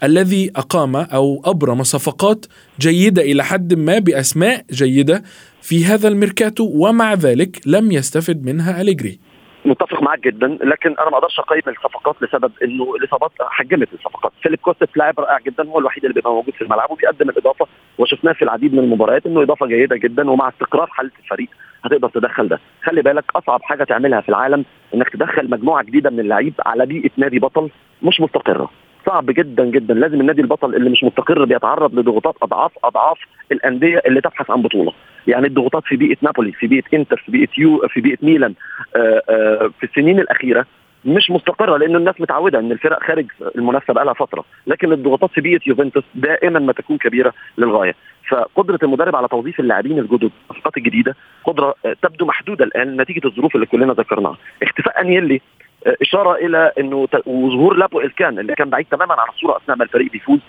الذي 0.03 0.51
أقام 0.55 0.95
أو 0.95 1.41
أبرم 1.45 1.83
صفقات 1.83 2.45
جيدة 2.79 3.21
إلى 3.21 3.43
حد 3.43 3.73
ما 3.73 3.99
بأسماء 3.99 4.61
جيدة 4.71 5.21
في 5.61 5.85
هذا 5.85 6.07
الميركاتو 6.07 6.63
ومع 6.73 7.13
ذلك 7.13 7.61
لم 7.67 7.91
يستفد 7.91 8.45
منها 8.45 8.81
أليجري. 8.81 9.19
متفق 9.65 10.03
معاك 10.03 10.19
جدا 10.27 10.47
لكن 10.47 10.89
أنا 10.99 11.09
ما 11.09 11.17
أقدرش 11.17 11.39
أقيم 11.39 11.61
الصفقات 11.67 12.15
لسبب 12.21 12.51
إنه 12.63 12.95
الإصابات 12.95 13.31
حجمت 13.39 13.87
الصفقات. 13.93 14.31
فيليب 14.43 14.59
كوستس 14.59 14.87
لاعب 14.95 15.19
رائع 15.19 15.39
جدا 15.39 15.63
هو 15.69 15.79
الوحيد 15.79 16.03
اللي 16.03 16.13
بيبقى 16.13 16.31
موجود 16.33 16.53
في 16.53 16.61
الملعب 16.61 16.91
وبيقدم 16.91 17.29
الإضافة 17.29 17.67
وشفناه 17.97 18.33
في 18.33 18.41
العديد 18.41 18.73
من 18.73 18.79
المباريات 18.79 19.25
إنه 19.25 19.43
إضافة 19.43 19.65
جيدة 19.67 19.95
جدا 19.97 20.29
ومع 20.31 20.49
استقرار 20.49 20.87
حالة 20.87 21.11
الفريق 21.23 21.49
هتقدر 21.83 22.09
تدخل 22.09 22.47
ده. 22.47 22.59
خلي 22.83 23.01
بالك 23.01 23.23
أصعب 23.35 23.61
حاجة 23.63 23.83
تعملها 23.83 24.21
في 24.21 24.29
العالم 24.29 24.65
إنك 24.93 25.09
تدخل 25.09 25.49
مجموعة 25.49 25.83
جديدة 25.83 26.09
من 26.09 26.19
اللعيب 26.19 26.53
على 26.65 26.85
بيئة 26.85 27.11
نادي 27.17 27.39
بطل 27.39 27.69
مش 28.03 28.21
مستقرة. 28.21 28.69
صعب 29.05 29.25
جدا 29.25 29.65
جدا. 29.65 29.93
لازم 29.93 30.21
النادي 30.21 30.41
البطل 30.41 30.75
اللي 30.75 30.89
مش 30.89 31.03
مستقر 31.03 31.45
بيتعرض 31.45 31.99
لضغوطات 31.99 32.35
أضعاف 32.41 32.71
أضعاف 32.83 33.17
الأندية 33.51 34.01
اللي 34.05 34.21
تبحث 34.21 34.51
عن 34.51 34.61
بطولة. 34.61 34.93
يعني 35.27 35.47
الضغوطات 35.47 35.83
في 35.85 35.95
بيئة 35.95 36.17
نابولي 36.21 36.51
في 36.51 36.67
بيئة 36.67 36.83
إنتر 36.93 37.23
في 37.25 37.31
بيئة 37.31 37.49
يو 37.57 37.87
في 37.87 38.01
بيئة 38.01 38.17
ميلان 38.21 38.53
آآ 38.95 39.21
آآ 39.29 39.69
في 39.79 39.83
السنين 39.83 40.19
الأخيرة 40.19 40.65
مش 41.05 41.31
مستقرة 41.31 41.77
لأن 41.77 41.95
الناس 41.95 42.21
متعودة 42.21 42.59
إن 42.59 42.71
الفرق 42.71 43.03
خارج 43.03 43.25
المنافسة 43.55 43.93
بقى 43.93 44.05
لها 44.05 44.13
فترة. 44.13 44.45
لكن 44.67 44.91
الضغوطات 44.91 45.29
في 45.31 45.41
بيئة 45.41 45.59
يوفنتوس 45.67 46.03
دائما 46.15 46.59
ما 46.59 46.73
تكون 46.73 46.97
كبيرة 46.97 47.33
للغاية. 47.57 47.95
فقدرة 48.29 48.79
المدرب 48.83 49.15
على 49.15 49.27
توظيف 49.27 49.59
اللاعبين 49.59 49.99
الجدد 49.99 50.31
الصفقات 50.51 50.77
الجديده 50.77 51.15
قدرة 51.43 51.75
تبدو 52.01 52.25
محدودة 52.25 52.65
الآن 52.65 53.01
نتيجة 53.01 53.27
الظروف 53.27 53.55
اللي 53.55 53.65
كلنا 53.65 53.93
ذكرناها. 53.93 54.37
اختفاء 54.63 55.01
أنيلي 55.01 55.41
إشارة 55.85 56.35
إلى 56.35 56.71
إنه 56.79 57.07
وظهور 57.25 57.73
لابو 57.73 57.99
إلكان 57.99 58.39
اللي 58.39 58.55
كان 58.55 58.69
بعيد 58.69 58.85
تماما 58.91 59.13
عن 59.13 59.29
الصورة 59.29 59.57
أثناء 59.57 59.77
ما 59.77 59.83
الفريق 59.83 60.11
بيفوز. 60.11 60.39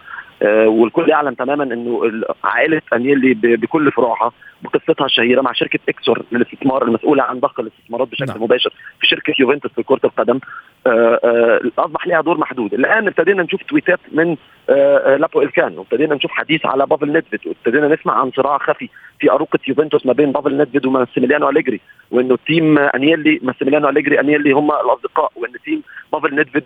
والكل 0.51 1.09
يعلم 1.09 1.35
تماما 1.35 1.65
إنه 1.65 2.11
عائلة 2.45 2.83
أنيلي 2.93 3.35
بكل 3.35 3.93
فروعها 3.93 4.33
بقصتها 4.63 5.05
الشهيرة 5.05 5.43
مع 5.43 5.53
شركة 5.53 5.79
إكسور 5.89 6.23
للاستثمار 6.33 6.83
المسؤولة 6.83 7.23
عن 7.23 7.41
ضخ 7.41 7.61
الاستثمارات 7.61 8.09
بشكل 8.09 8.27
نعم. 8.27 8.43
مباشر 8.43 8.73
في 9.01 9.07
شركة 9.07 9.35
يوفنتوس 9.39 9.73
في 9.73 9.83
كرة 9.83 10.01
القدم. 10.05 10.41
آه، 10.87 11.21
آه، 11.25 11.61
أصبح 11.79 12.07
لها 12.07 12.21
دور 12.21 12.39
محدود. 12.39 12.75
الآن 12.75 13.07
ابتدينا 13.07 13.43
نشوف 13.43 13.63
تويتات 13.63 14.01
من 14.13 14.37
لابو 15.19 15.43
إلكان. 15.43 15.79
وابتدينا 15.79 16.15
نشوف 16.15 16.31
حديث 16.31 16.67
على 16.67 16.87
بافل 16.87 17.13
نيدفيد. 17.13 17.41
وابتدينا 17.47 17.89
نسمع 17.89 18.21
عن 18.21 18.31
صراع 18.31 18.59
خفي 18.59 18.89
في 19.19 19.31
أروقة 19.31 19.59
يوفنتوس 19.69 20.07
ما 20.07 20.13
بين 20.13 20.33
بافل 20.33 20.57
نيدفيد 20.57 20.87
وماسيميليانو 20.87 21.49
أليجري 21.49 21.81
وإنه 22.11 22.39
team 22.47 22.79
أنيلي 22.79 23.41
ماسيميليانو 23.43 23.89
أليجري 23.89 24.21
أنيلي 24.21 24.53
هم 24.53 24.71
الأصدقاء 24.71 25.33
وإن 25.37 25.53
team 25.65 25.83
بافل 26.13 26.35
نيدفيد 26.35 26.65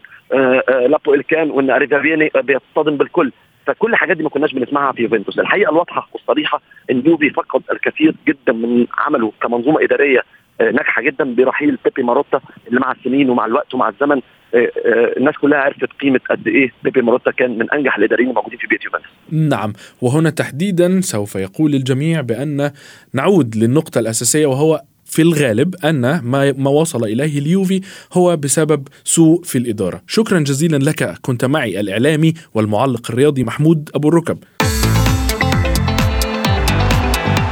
لابو 0.68 1.14
إلكان 1.14 1.50
وإن 1.50 1.70
أريفابيني 1.70 2.30
بيصطدم 2.42 2.96
بالكل. 2.96 3.32
فكل 3.66 3.90
الحاجات 3.90 4.16
دي 4.16 4.22
ما 4.22 4.28
كناش 4.28 4.52
بنسمعها 4.52 4.92
في 4.92 5.02
يوفنتوس 5.02 5.38
الحقيقة 5.38 5.70
الواضحة 5.70 6.08
والصريحه 6.12 6.60
إن 6.90 7.02
يوفي 7.06 7.30
فقد 7.30 7.62
الكثير 7.72 8.14
جدا 8.28 8.52
من 8.52 8.86
عمله 8.98 9.32
كمنظومة 9.42 9.84
إدارية 9.84 10.20
آه، 10.60 10.70
ناجحة 10.70 11.02
جدا 11.02 11.34
برحيل 11.34 11.78
بيبي 11.84 12.02
ماروتا 12.02 12.40
اللي 12.68 12.80
مع 12.80 12.92
السنين 12.92 13.30
ومع 13.30 13.46
الوقت 13.46 13.74
ومع 13.74 13.88
الزمن 13.88 14.20
آه، 14.54 14.58
آه، 14.58 15.14
الناس 15.16 15.34
كلها 15.34 15.58
عرفت 15.58 15.92
قيمة 16.00 16.20
قد 16.30 16.48
إيه 16.48 16.72
بيبي 16.84 17.02
ماروتا 17.02 17.30
كان 17.30 17.58
من 17.58 17.70
أنجح 17.70 17.96
الإداريين 17.96 18.30
الموجودين 18.30 18.58
في 18.58 18.66
بيت 18.66 18.84
يوفنتوس. 18.84 19.10
نعم 19.30 19.72
وهنا 20.02 20.30
تحديدا 20.30 21.00
سوف 21.00 21.34
يقول 21.36 21.74
الجميع 21.74 22.20
بأن 22.20 22.70
نعود 23.14 23.56
للنقطة 23.56 23.98
الأساسية 23.98 24.46
وهو 24.46 24.82
في 25.06 25.22
الغالب 25.22 25.74
أن 25.84 26.18
ما, 26.18 26.52
ما 26.52 26.70
وصل 26.70 27.04
إليه 27.04 27.38
اليوفي 27.38 27.80
هو 28.12 28.36
بسبب 28.36 28.88
سوء 29.04 29.42
في 29.44 29.58
الإدارة. 29.58 30.02
شكرا 30.06 30.40
جزيلا 30.40 30.76
لك. 30.76 31.18
كنت 31.22 31.44
معي 31.44 31.80
الإعلامي 31.80 32.34
والمعلق 32.54 33.10
الرياضي 33.10 33.44
محمود 33.44 33.90
أبو 33.94 34.08
الركب. 34.08 34.38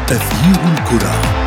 تغيير 0.07 0.61
الكرة. 0.79 1.44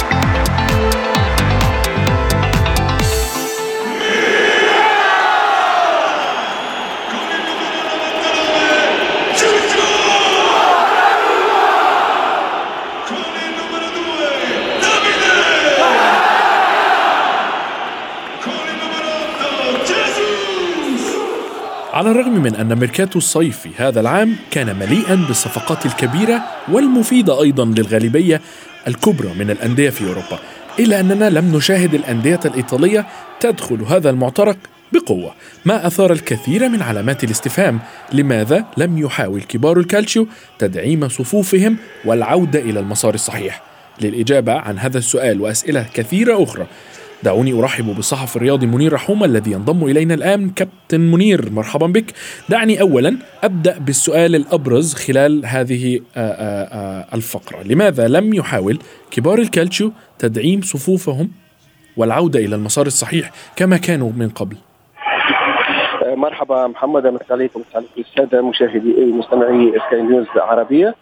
على 21.98 22.12
الرغم 22.12 22.44
من 22.44 22.56
أن 22.56 22.80
ميركاتو 22.80 23.20
الصيفي 23.20 23.70
هذا 23.78 24.00
العام 24.00 24.36
كان 24.52 24.76
مليئا 24.76 25.16
بالصفقات 25.16 25.86
الكبيرة 25.86 26.44
والمفيدة 26.72 27.42
أيضا 27.42 27.66
للغالبية 27.66 28.42
الكبرى 28.88 29.34
من 29.34 29.50
الأندية 29.50 29.90
في 29.90 30.08
أوروبا 30.08 30.40
إلا 30.80 31.00
أننا 31.00 31.30
لم 31.30 31.56
نشاهد 31.56 31.94
الأندية 31.94 32.40
الإيطالية 32.46 33.08
تدخل 33.40 33.82
هذا 33.82 34.10
المعترك 34.10 34.58
بقوة 34.92 35.34
ما 35.66 35.88
أثار 35.88 36.12
الكثير 36.12 36.70
من 36.70 36.82
علامات 36.82 37.24
الاستفهام 37.24 37.80
لماذا 38.14 38.66
لم 38.78 38.98
يحاول 38.98 39.42
كبار 39.42 39.80
الكالتشيو 39.80 40.28
تدعيم 40.60 41.10
صفوفهم 41.10 41.78
والعودة 42.06 42.60
إلى 42.60 42.80
المسار 42.80 43.14
الصحيح؟ 43.14 43.62
للإجابة 44.02 44.54
عن 44.54 44.80
هذا 44.80 44.98
السؤال 44.98 45.42
وأسئلة 45.42 45.86
كثيرة 45.94 46.44
أخرى 46.44 46.68
دعوني 47.24 47.60
أرحب 47.60 47.96
بالصحفي 47.96 48.36
الرياضي 48.36 48.66
منير 48.66 48.94
رحومة 48.94 49.26
الذي 49.26 49.52
ينضم 49.52 49.86
إلينا 49.86 50.14
الآن 50.14 50.50
كابتن 50.50 51.00
منير 51.00 51.52
مرحبا 51.52 51.88
بك. 51.88 52.14
دعني 52.50 52.82
أولا 52.82 53.18
أبدأ 53.44 53.80
بالسؤال 53.80 54.36
الأبرز 54.36 54.94
خلال 54.94 55.46
هذه 55.46 56.00
آه، 56.18 56.20
آه، 56.20 56.64
آه، 56.64 57.16
الفقرة. 57.16 57.64
لماذا 57.64 58.08
لم 58.08 58.34
يحاول 58.34 58.80
كبار 59.12 59.40
الكالتشيو 59.40 59.92
تدعيم 60.20 60.62
صفوفهم 60.62 61.30
والعودة 61.98 62.40
إلى 62.40 62.56
المسار 62.56 62.86
الصحيح 62.86 63.32
كما 63.56 63.78
كانوا 63.78 64.12
من 64.18 64.30
قبل؟ 64.30 64.58
مرحبا 66.16 66.68
محمد 66.68 67.08
مساء 67.08 67.32
عليكم. 67.32 67.62
الساده 67.98 68.42
مشاهدي 68.42 68.94
مستمعي 68.98 69.74
سكاي 69.88 70.02
نيوز 70.02 70.26
العربيه 70.36 70.96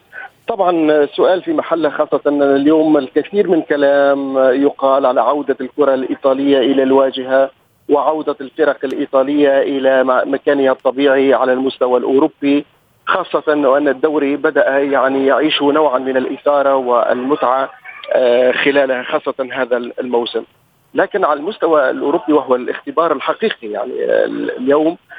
طبعا 0.48 1.06
سؤال 1.06 1.42
في 1.42 1.54
محله 1.54 1.90
خاصة 1.90 2.22
أن 2.28 2.42
اليوم 2.42 2.98
الكثير 2.98 3.48
من 3.50 3.62
كلام 3.62 4.38
يقال 4.38 5.06
على 5.06 5.22
عودة 5.22 5.58
الكرة 5.62 5.94
الإيطالية 5.94 6.58
إلى 6.58 6.84
الواجهة 6.84 7.50
وعودة 7.90 8.36
الفرق 8.42 8.78
الإيطالية 8.84 9.62
إلى 9.62 10.04
مكانها 10.04 10.72
الطبيعي 10.72 11.34
على 11.34 11.54
المستوى 11.54 12.00
الأوروبي 12.00 12.66
خاصة 13.06 13.44
أن 13.54 13.88
الدوري 13.88 14.36
بدأ 14.36 14.80
يعني 14.80 15.26
يعيش 15.26 15.62
نوعا 15.62 16.00
من 16.00 16.18
الإثارة 16.18 16.76
والمتعة 16.76 17.70
آه، 18.14 18.52
خلال 18.52 19.06
خاصة 19.06 19.48
هذا 19.52 19.78
الموسم. 19.78 20.44
لكن 20.94 21.26
على 21.26 21.40
المستوى 21.40 21.90
الأوروبي 21.90 22.34
وهو 22.34 22.56
الاختبار 22.56 23.14
الحقيقي 23.14 23.68
يعني 23.68 23.92
اليوم 24.58 24.88
آه، 24.88 25.15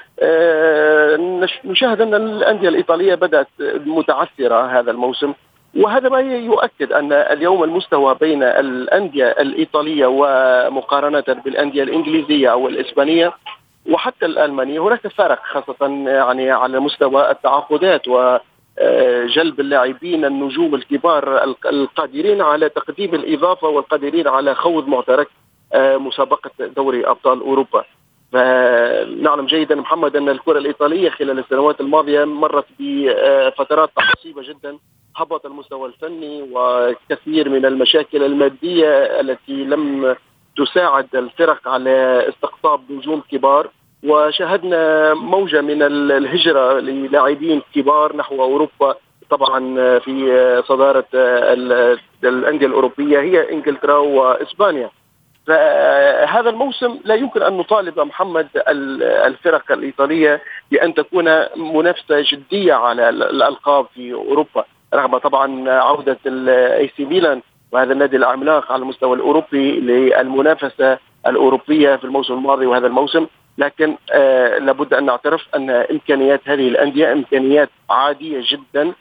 نشاهد 1.64 2.00
أن 2.00 2.14
الأندية 2.14 2.68
الإيطالية 2.68 3.14
بدأت 3.14 3.48
متعثرة 3.86 4.78
هذا 4.78 4.90
الموسم 4.90 5.32
وهذا 5.76 6.08
ما 6.08 6.20
يؤكد 6.20 6.92
أن 6.92 7.12
اليوم 7.12 7.64
المستوى 7.64 8.14
بين 8.14 8.42
الأندية 8.42 9.24
الإيطالية 9.24 10.06
ومقارنة 10.06 11.24
بالأندية 11.44 11.82
الإنجليزية 11.82 12.52
أو 12.52 12.68
الإسبانية 12.68 13.32
وحتى 13.90 14.26
الألمانية 14.26 14.80
هناك 14.80 15.06
فرق 15.06 15.42
خاصة 15.44 15.86
يعني 16.06 16.50
على 16.50 16.80
مستوى 16.80 17.30
التعاقدات 17.30 18.08
و 18.08 18.38
جلب 19.26 19.60
اللاعبين 19.60 20.24
النجوم 20.24 20.74
الكبار 20.74 21.44
القادرين 21.66 22.42
على 22.42 22.68
تقديم 22.68 23.14
الإضافة 23.14 23.68
والقادرين 23.68 24.28
على 24.28 24.54
خوض 24.54 24.88
معترك 24.88 25.28
آه، 25.72 25.96
مسابقة 25.96 26.50
دوري 26.60 27.06
أبطال 27.06 27.40
أوروبا. 27.40 27.84
فنعلم 28.32 29.46
جيدا 29.46 29.74
محمد 29.74 30.16
أن 30.16 30.28
الكرة 30.28 30.58
الإيطالية 30.58 31.10
خلال 31.10 31.38
السنوات 31.38 31.80
الماضية 31.80 32.24
مرت 32.24 32.66
بفترات 32.80 33.90
عصيبة 33.98 34.42
جدا 34.42 34.78
هبط 35.16 35.46
المستوى 35.46 35.88
الفني 35.88 36.48
وكثير 36.52 37.48
من 37.48 37.66
المشاكل 37.66 38.22
المادية 38.22 38.88
التي 39.20 39.64
لم 39.64 40.16
تساعد 40.56 41.16
الفرق 41.16 41.68
على 41.68 42.26
استقطاب 42.28 42.80
نجوم 42.90 43.22
كبار. 43.32 43.70
وشاهدنا 44.04 45.14
موجة 45.14 45.60
من 45.60 45.82
الهجرة 45.82 46.80
للاعبين 46.80 47.62
كبار 47.74 48.16
نحو 48.16 48.42
أوروبا 48.42 48.96
طبعا 49.30 49.58
في 49.98 50.62
صدارة 50.68 51.04
الأندية 52.24 52.66
الأوروبية 52.66 53.20
هي 53.20 53.52
إنجلترا 53.52 53.96
وإسبانيا. 53.98 54.90
فهذا 55.46 56.50
الموسم 56.50 56.98
لا 57.04 57.14
يمكن 57.14 57.42
أن 57.42 57.56
نطالب 57.56 58.00
محمد 58.00 58.48
الفرق 59.26 59.72
الإيطالية 59.72 60.40
بأن 60.70 60.94
تكون 60.94 61.24
منافسة 61.56 62.24
جدية 62.32 62.74
على 62.74 63.08
الألقاب 63.08 63.86
في 63.94 64.12
أوروبا 64.14 64.64
رغم 64.94 65.18
طبعا 65.18 65.70
عودة 65.70 66.18
الاي 66.26 66.90
سي 66.96 67.04
ميلان 67.04 67.42
وهذا 67.72 67.92
النادي 67.92 68.16
العملاق 68.16 68.72
على 68.72 68.82
المستوى 68.82 69.16
الأوروبي 69.16 69.80
للمنافسة 69.80 70.98
الأوروبية 71.26 71.96
في 71.96 72.04
الموسم 72.04 72.34
الماضي 72.34 72.66
وهذا 72.66 72.86
الموسم 72.86 73.26
لكن 73.58 73.96
آه 74.12 74.58
لابد 74.58 74.94
أن 74.94 75.04
نعترف 75.06 75.46
أن 75.54 75.70
إمكانيات 75.70 76.40
هذه 76.44 76.68
الأندية 76.68 77.12
إمكانيات 77.12 77.68
عادية 77.90 78.42
جدا 78.50 78.92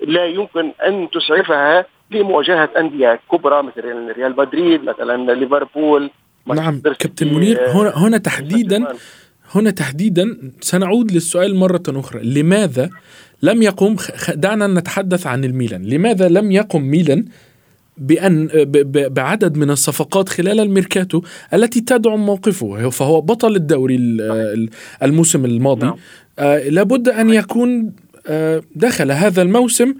لا 0.00 0.26
يمكن 0.26 0.72
أن 0.86 1.10
تسعفها 1.10 1.86
لمواجهه 2.10 2.70
أندية 2.78 3.20
كبرى 3.32 3.62
مثل 3.62 4.12
ريال 4.16 4.36
مدريد 4.36 4.80
مثلا 4.82 5.32
ليفربول 5.32 6.10
نعم 6.46 6.80
كابتن 6.80 7.34
منير 7.34 7.70
هنا 7.70 7.92
هنا 7.96 8.18
تحديدا 8.18 8.86
هنا 9.54 9.70
تحديدا 9.70 10.38
سنعود 10.60 11.12
للسؤال 11.12 11.56
مرة 11.56 11.82
أخرى. 11.88 12.22
لماذا 12.22 12.90
لم 13.42 13.62
يقم 13.62 13.96
دعنا 14.34 14.66
نتحدث 14.66 15.26
عن 15.26 15.44
الميلان. 15.44 15.84
لماذا 15.84 16.28
لم 16.28 16.52
يقم 16.52 16.82
ميلان 16.82 17.24
بأن 17.98 18.48
بعدد 18.92 19.56
من 19.56 19.70
الصفقات 19.70 20.28
خلال 20.28 20.60
الميركاتو 20.60 21.22
التي 21.54 21.80
تدعم 21.80 22.26
موقفه؟ 22.26 22.90
فهو 22.90 23.20
بطل 23.20 23.56
الدوري 23.56 23.96
الموسم 25.02 25.44
الماضي. 25.44 25.86
نعم. 25.86 25.96
آه 26.38 26.68
لابد 26.68 27.08
أن 27.08 27.30
يكون 27.30 27.92
آه 28.26 28.62
دخل 28.74 29.12
هذا 29.12 29.42
الموسم 29.42 29.94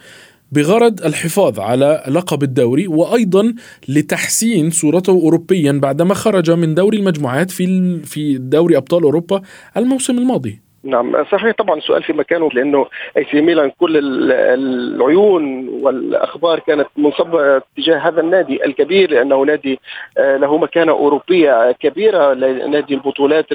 بغرض 0.52 1.02
الحفاظ 1.02 1.60
على 1.60 2.04
لقب 2.08 2.42
الدوري 2.42 2.88
وأيضا 2.88 3.54
لتحسين 3.88 4.70
صورته 4.70 5.10
اوروبيا 5.10 5.72
بعدما 5.72 6.14
خرج 6.14 6.50
من 6.50 6.74
دوري 6.74 6.98
المجموعات 6.98 7.50
في 7.50 7.98
في 8.04 8.38
دوري 8.38 8.76
أبطال 8.76 9.02
أوروبا 9.02 9.42
الموسم 9.76 10.18
الماضي. 10.18 10.63
نعم 10.84 11.24
صحيح 11.24 11.54
طبعا 11.58 11.78
السؤال 11.78 12.02
في 12.02 12.12
مكانه 12.12 12.48
لأنه 12.54 12.86
أي 13.16 13.26
سي 13.30 13.40
ميلان 13.40 13.70
كل 13.70 13.96
العيون 14.32 15.68
والأخبار 15.68 16.58
كانت 16.58 16.86
منصبة 16.96 17.62
تجاه 17.76 17.98
هذا 17.98 18.20
النادي 18.20 18.64
الكبير 18.64 19.10
لأنه 19.10 19.42
نادي 19.42 19.80
آه، 20.18 20.36
له 20.36 20.58
مكانة 20.58 20.92
أوروبية 20.92 21.72
كبيرة 21.72 22.34
نادي 22.66 22.94
البطولات 22.94 23.52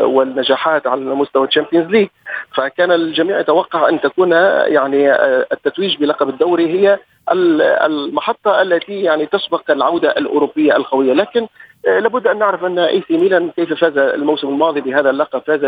والنجاحات 0.00 0.86
على 0.86 1.00
مستوى 1.00 1.46
الشامبيونز 1.46 1.90
ليج. 1.90 2.08
فكان 2.54 2.92
الجميع 2.92 3.40
يتوقع 3.40 3.88
أن 3.88 4.00
تكون 4.00 4.32
يعني 4.66 5.12
آه، 5.12 5.46
التتويج 5.52 5.96
بلقب 5.96 6.28
الدوري 6.28 6.66
هي 6.66 6.98
المحطة 7.30 8.62
التي 8.62 9.02
يعني 9.02 9.26
تسبق 9.26 9.70
العودة 9.70 10.10
الأوروبية 10.10 10.76
القوية. 10.76 11.12
لكن 11.12 11.46
آه، 11.86 11.98
لابد 11.98 12.26
أن 12.26 12.38
نعرف 12.38 12.64
أن 12.64 12.78
إي 12.78 13.02
سي 13.08 13.16
ميلان 13.16 13.50
كيف 13.50 13.72
فاز 13.72 13.98
الموسم 13.98 14.48
الماضي 14.48 14.80
بهذا 14.80 15.10
اللقب 15.10 15.42
فاز 15.46 15.60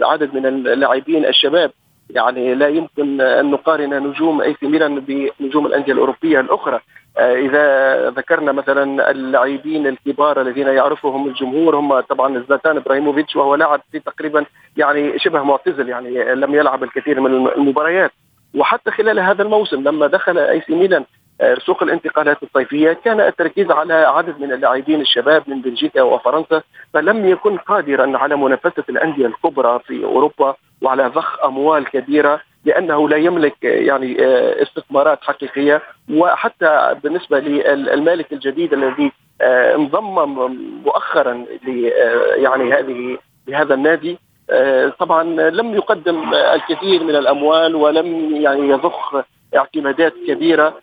بعدد 0.00 0.34
من 0.34 0.46
اللاعبين 0.46 1.24
الشباب. 1.24 1.70
يعني 2.10 2.54
لا 2.54 2.68
يمكن 2.68 3.20
أن 3.20 3.50
نقارن 3.50 4.06
نجوم 4.06 4.40
إي 4.40 4.56
سي 4.60 4.66
ميلان 4.66 5.00
بنجوم 5.00 5.66
الأندية 5.66 5.92
الأوروبية 5.92 6.40
الأخرى. 6.40 6.80
آه، 7.18 7.34
إذا 7.34 8.10
ذكرنا 8.10 8.52
مثلا 8.52 9.10
اللاعبين 9.10 9.86
الكبار 9.86 10.40
الذين 10.40 10.66
يعرفهم 10.66 11.26
الجمهور 11.26 11.76
هم 11.76 12.00
طبعا 12.00 12.44
زلاتان 12.48 12.76
إبراهيموفيتش 12.76 13.36
وهو 13.36 13.54
لاعب 13.54 13.80
في 13.92 13.98
تقريبا 13.98 14.44
يعني 14.76 15.18
شبه 15.18 15.42
معتزل 15.42 15.88
يعني 15.88 16.34
لم 16.34 16.54
يلعب 16.54 16.84
الكثير 16.84 17.20
من 17.20 17.48
المباريات. 17.48 18.12
وحتى 18.54 18.90
خلال 18.90 19.20
هذا 19.20 19.42
الموسم 19.42 19.82
لما 19.88 20.06
دخل 20.06 20.38
اي 20.38 20.60
سي 20.60 20.74
ميلان 20.74 21.04
آه، 21.40 21.54
سوق 21.54 21.82
الانتقالات 21.82 22.42
الصيفيه 22.42 22.92
كان 23.04 23.20
التركيز 23.20 23.70
على 23.70 23.94
عدد 23.94 24.40
من 24.40 24.52
اللاعبين 24.52 25.00
الشباب 25.00 25.42
من 25.46 25.60
بلجيكا 25.60 26.02
وفرنسا 26.02 26.62
فلم 26.94 27.28
يكن 27.28 27.56
قادرا 27.56 28.18
على 28.18 28.36
منافسة 28.36 28.84
الأندية 28.88 29.26
الكبرى 29.26 29.80
في 29.86 30.04
أوروبا 30.04 30.54
وعلى 30.82 31.06
ضخ 31.06 31.44
أموال 31.44 31.84
كبيرة 31.84 32.40
لأنه 32.64 33.08
لا 33.08 33.16
يملك 33.16 33.56
يعني 33.62 34.24
آه، 34.24 34.62
استثمارات 34.62 35.18
حقيقية. 35.22 35.82
وحتى 36.10 36.96
بالنسبة 37.02 37.38
للمالك 37.38 38.32
الجديد 38.32 38.72
الذي 38.72 39.12
آه، 39.40 39.74
انضم 39.74 40.14
مؤخرا 40.84 41.44
يعني 42.36 42.72
هذه 42.72 43.18
لهذا 43.48 43.74
النادي 43.74 44.18
طبعا 44.98 45.22
لم 45.50 45.74
يقدم 45.74 46.34
الكثير 46.34 47.04
من 47.04 47.16
الأموال 47.16 47.74
ولم 47.74 48.36
يعني 48.36 48.68
يضخ 48.68 49.14
اعتمادات 49.56 50.14
كبيرة 50.26 50.74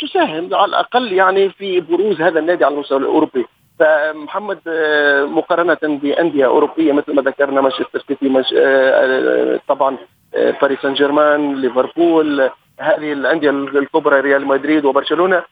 تساهم 0.00 0.54
على 0.54 0.64
الأقل 0.64 1.12
يعني 1.12 1.50
في 1.50 1.80
بروز 1.80 2.20
هذا 2.20 2.38
النادي 2.38 2.64
على 2.64 2.74
المستوى 2.74 2.98
الأوروبي. 2.98 3.46
فمحمد 3.80 4.58
آه، 4.68 5.24
مقارنة 5.24 5.78
بأندية 5.82 6.46
أوروبية 6.46 6.92
مثل 6.92 7.14
ما 7.14 7.22
ذكرنا 7.22 7.60
مانشستر 7.60 8.04
سيتي 8.08 8.28
مش 8.28 8.54
آه، 8.56 9.60
طبعا 9.68 9.96
آه، 10.34 10.54
باريس 10.62 10.78
سان 10.82 10.94
جيرمان 10.94 11.54
ليفربول 11.60 12.50
هذه 12.80 13.12
الأندية 13.12 13.50
الكبرى 13.50 14.20
ريال 14.20 14.46
مدريد 14.46 14.84
وبرشلونة 14.84 15.42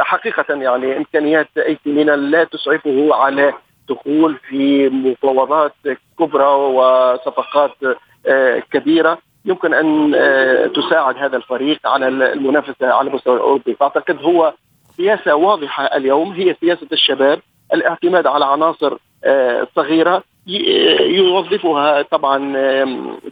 حقيقة 0.00 0.54
يعني 0.54 0.96
إمكانيات 0.96 1.48
أي 1.58 1.78
لا 2.04 2.44
تسعفه 2.44 3.14
على 3.14 3.52
دخول 3.88 4.36
في 4.48 4.88
مفاوضات 4.88 5.74
كبرى 6.18 6.46
وصفقات 6.46 7.70
كبيرة. 8.72 9.18
يمكن 9.44 9.74
أن 9.74 10.14
آه، 10.14 10.66
تساعد 10.66 11.16
هذا 11.16 11.36
الفريق 11.36 11.86
على 11.86 12.08
المنافسة 12.08 12.86
على 12.86 13.08
المستوى 13.08 13.36
الأوروبي. 13.36 13.74
فأعتقد 13.74 14.22
هو 14.22 14.54
سياسة 14.96 15.34
واضحة 15.34 15.84
اليوم. 15.84 16.32
هي 16.32 16.56
سياسة 16.60 16.86
الشباب. 16.92 17.40
الاعتماد 17.74 18.26
على 18.26 18.44
عناصر 18.44 18.96
آه، 19.24 19.66
صغيرة. 19.76 20.22
يوظفها 20.46 22.02
طبعا 22.02 22.38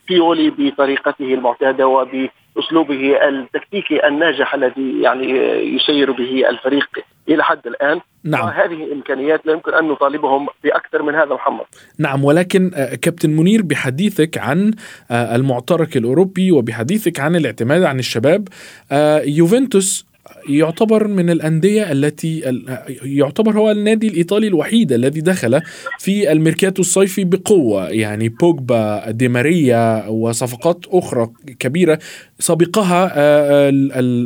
بيولي 0.09 0.51
بطريقته 0.59 1.35
المعتادة 1.35 1.87
وبأسلوبه 1.87 3.29
التكتيكي 3.29 4.07
الناجح 4.07 4.55
الذي 4.55 5.01
يعني 5.03 5.31
يسير 5.77 6.13
به 6.13 6.49
الفريق. 6.49 6.89
إلى 7.29 7.45
حد 7.45 7.67
الآن. 7.67 8.01
نعم. 8.25 8.45
وهذه 8.45 8.93
امكانيات 8.93 9.47
لا 9.47 9.53
يمكن 9.53 9.75
أن 9.75 9.89
نطالبهم 9.89 10.49
بأكثر 10.65 11.03
من 11.03 11.15
هذا 11.15 11.35
محمد. 11.35 11.65
نعم 11.99 12.25
ولكن 12.25 12.71
آه، 12.75 12.95
كابتن 12.95 13.31
منير 13.31 13.63
بحديثك 13.63 14.39
عن 14.39 14.73
آه، 15.11 15.37
المعترك 15.37 15.97
الأوروبي 15.97 16.53
وبحديثك 16.53 17.21
عن 17.21 17.37
الاعتماد 17.37 17.83
عن 17.83 17.99
الشباب 17.99 18.49
آه، 18.93 19.21
يوفنتوس 19.21 20.07
يعتبر 20.49 21.09
من 21.09 21.31
الأندية 21.31 21.93
التي 21.93 22.63
يعتبر 23.03 23.59
هو 23.59 23.71
النادي 23.71 24.09
الإيطالي 24.09 24.47
الوحيد 24.47 24.93
الذي 24.93 25.21
دخل 25.21 25.61
في 25.99 26.33
الميركاتو 26.33 26.83
الصيفي 26.83 27.25
بقوة. 27.25 27.89
يعني 27.89 28.29
بوجبا 28.29 29.11
دي 29.11 29.29
ماريا 29.29 30.07
وصفقات 30.07 30.85
أخرى 30.89 31.31
كبيرة 31.59 31.99
سبقها 32.39 33.13
آه، 33.15 33.71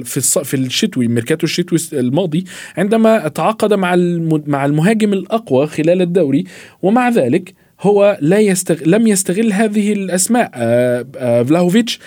في 0.04 0.44
في 0.44 0.54
الشتوي 0.54 1.08
ميركاتو 1.08 1.44
الشتوي 1.44 1.78
الماضي 1.92 2.44
عندما 2.76 3.28
تعاقد 3.28 3.74
مع 3.74 3.96
مع 4.46 4.64
المهاجم 4.64 5.12
الأقوى 5.12 5.66
خلال 5.66 6.02
الدوري. 6.02 6.44
ومع 6.82 7.08
ذلك 7.08 7.54
هو 7.80 8.18
لا 8.20 8.38
يستغل 8.38 8.90
لم 8.90 9.06
يستغل 9.06 9.52
هذه 9.52 9.92
الأسماء 9.92 10.50
آه، 10.54 11.06
آه، 11.16 11.42
فلاهوفيتش. 11.42 12.00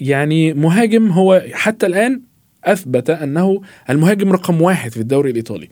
يعني 0.00 0.54
مهاجم 0.54 1.08
هو 1.08 1.42
حتى 1.52 1.86
الآن 1.86 2.27
أثبت 2.72 3.10
أنه 3.10 3.60
المهاجم 3.90 4.32
رقم 4.32 4.62
واحد 4.62 4.92
في 4.92 5.00
الدوري 5.00 5.30
الإيطالي. 5.30 5.68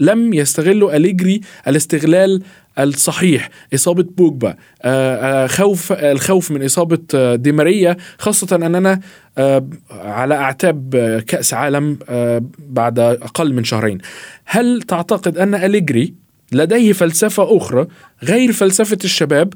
لم 0.00 0.34
يستغلوا 0.34 0.96
أليجري 0.96 1.40
الاستغلال 1.68 2.42
الصحيح. 2.78 3.50
إصابة 3.74 4.02
بوجبا 4.02 4.56
آه، 4.82 5.44
آه، 5.44 5.46
خوف 5.46 5.92
الخوف 5.92 6.50
من 6.50 6.64
إصابة 6.64 6.98
آه، 7.14 7.34
دي 7.34 7.52
ماريا 7.52 7.96
خاصة 8.18 8.56
أننا 8.56 9.00
على 9.90 10.34
أعتاب 10.34 10.96
كأس 11.26 11.54
عالم 11.54 11.98
بعد 12.58 12.98
أقل 12.98 13.54
من 13.54 13.64
شهرين. 13.64 13.98
هل 14.44 14.82
تعتقد 14.82 15.38
أن 15.38 15.54
أليجري 15.54 16.14
لديه 16.52 16.92
فلسفة 16.92 17.56
أخرى 17.56 17.86
غير 18.24 18.52
فلسفة 18.52 18.98
الشباب؟ 19.04 19.54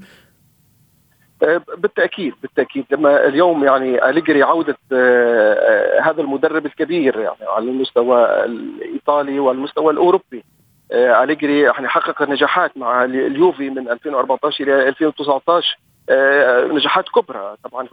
بالتأكيد 1.78 2.34
بالتأكيد. 2.42 2.84
لما 2.90 3.26
اليوم 3.26 3.64
يعني 3.64 4.08
أليجري 4.08 4.42
عودة 4.42 4.76
آه، 4.92 5.54
آه، 5.54 6.00
هذا 6.00 6.20
المدرب 6.22 6.66
الكبير 6.66 7.20
يعني 7.20 7.44
على 7.48 7.64
المستوى 7.64 8.44
الإيطالي 8.44 9.38
والمستوى 9.38 9.92
الأوروبي 9.92 10.44
أليجري 10.92 11.60
يعني 11.60 11.88
حقق 11.88 12.22
نجاحات 12.22 12.78
مع 12.78 13.04
اليوفي 13.04 13.70
من 13.70 13.88
2014 13.88 14.64
إلى 14.64 14.88
2019 14.88 15.78
نجاحات 16.74 17.04
كبرى. 17.08 17.56
طبعا 17.70 17.88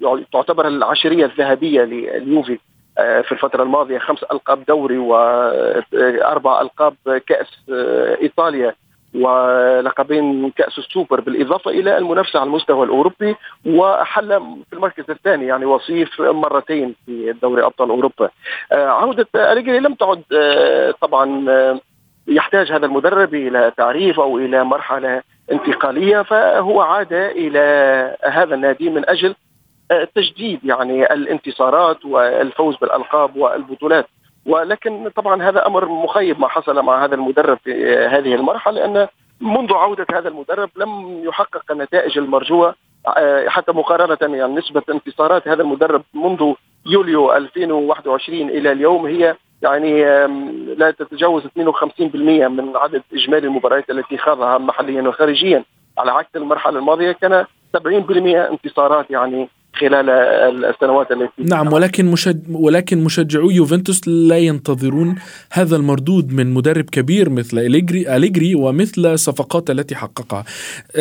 يعني 0.00 0.26
تعتبر 0.32 0.68
العشرية 0.68 1.24
الذهبية 1.24 1.82
لليوفي 1.82 2.58
في 2.96 3.32
الفترة 3.32 3.62
الماضية 3.62 3.98
خمس 3.98 4.22
ألقاب 4.22 4.64
دوري 4.64 4.98
وأربع 4.98 6.60
ألقاب 6.60 6.94
كأس 7.26 7.70
إيطاليا. 8.22 8.74
ولقبين 9.14 10.50
كأس 10.50 10.78
السوبر 10.78 11.20
بالإضافة 11.20 11.70
إلى 11.70 11.98
المنافسة 11.98 12.40
على 12.40 12.46
المستوى 12.46 12.84
الأوروبي 12.84 13.36
وحل 13.66 14.28
في 14.70 14.72
المركز 14.72 15.04
الثاني 15.10 15.46
يعني 15.46 15.64
وصيف 15.64 16.20
مرتين 16.20 16.94
في 17.06 17.34
دوري 17.42 17.64
أبطال 17.64 17.90
أوروبا. 17.90 18.30
آه، 18.72 18.88
عودة 18.88 19.26
أليجري 19.34 19.78
لم 19.78 19.94
تعد 19.94 20.22
آه، 20.32 20.94
طبعا 21.00 21.50
آه، 21.50 21.80
يحتاج 22.26 22.72
هذا 22.72 22.86
المدرب 22.86 23.34
إلى 23.34 23.72
تعريف 23.76 24.20
أو 24.20 24.38
إلى 24.38 24.64
مرحلة 24.64 25.22
انتقالية 25.52 26.22
فهو 26.22 26.80
عاد 26.80 27.12
إلى 27.12 27.60
هذا 28.24 28.54
النادي 28.54 28.90
من 28.90 29.08
أجل 29.08 29.34
تجديد 30.14 30.60
يعني 30.64 31.12
الانتصارات 31.12 32.04
والفوز 32.04 32.76
بالألقاب 32.76 33.36
والبطولات. 33.36 34.06
ولكن 34.48 35.08
طبعا 35.08 35.42
هذا 35.42 35.66
أمر 35.66 35.88
مخيب 35.88 36.40
ما 36.40 36.48
حصل 36.48 36.82
مع 36.82 37.04
هذا 37.04 37.14
المدرب 37.14 37.58
في 37.64 37.96
هذه 37.96 38.34
المرحلة 38.34 38.80
لأن 38.80 39.08
منذ 39.40 39.72
عودة 39.72 40.06
هذا 40.12 40.28
المدرب 40.28 40.70
لم 40.76 41.22
يحقق 41.24 41.62
النتائج 41.70 42.18
المرجوة 42.18 42.74
آه، 43.16 43.48
حتى 43.48 43.72
مقارنة 43.72 44.36
يعني 44.36 44.54
نسبة 44.54 44.82
انتصارات 44.90 45.48
هذا 45.48 45.62
المدرب 45.62 46.02
منذ 46.14 46.54
يوليو 46.86 47.36
2021 47.36 48.40
إلى 48.50 48.72
اليوم 48.72 49.06
هي 49.06 49.36
يعني 49.62 50.04
لا 50.74 50.90
تتجاوز 50.90 51.42
52% 51.46 52.14
من 52.48 52.76
عدد 52.76 53.02
إجمالي 53.12 53.46
المباريات 53.46 53.90
التي 53.90 54.18
خاضها 54.18 54.58
محليا 54.58 55.02
وخارجيا. 55.02 55.64
على 55.98 56.12
عكس 56.12 56.36
المرحلة 56.36 56.78
الماضية 56.78 57.12
كان 57.12 57.44
70% 57.76 57.80
انتصارات 58.50 59.10
يعني 59.10 59.48
خلال 59.80 60.10
السنوات 60.64 61.10
التي 61.12 61.42
نعم 61.54 61.72
ولكن 61.72 62.06
مشج... 62.06 62.38
ولكن 62.50 63.04
مشجعو 63.04 63.50
يوفنتوس 63.50 64.08
لا 64.08 64.38
ينتظرون 64.38 65.14
هذا 65.52 65.76
المردود 65.76 66.32
من 66.32 66.54
مدرب 66.54 66.84
كبير 66.84 67.30
مثل 67.30 67.58
أليجري 67.58 68.16
أليجري 68.16 68.54
ومثل 68.54 69.06
الصفقات 69.06 69.70
التي 69.70 69.94
حققها 69.96 70.44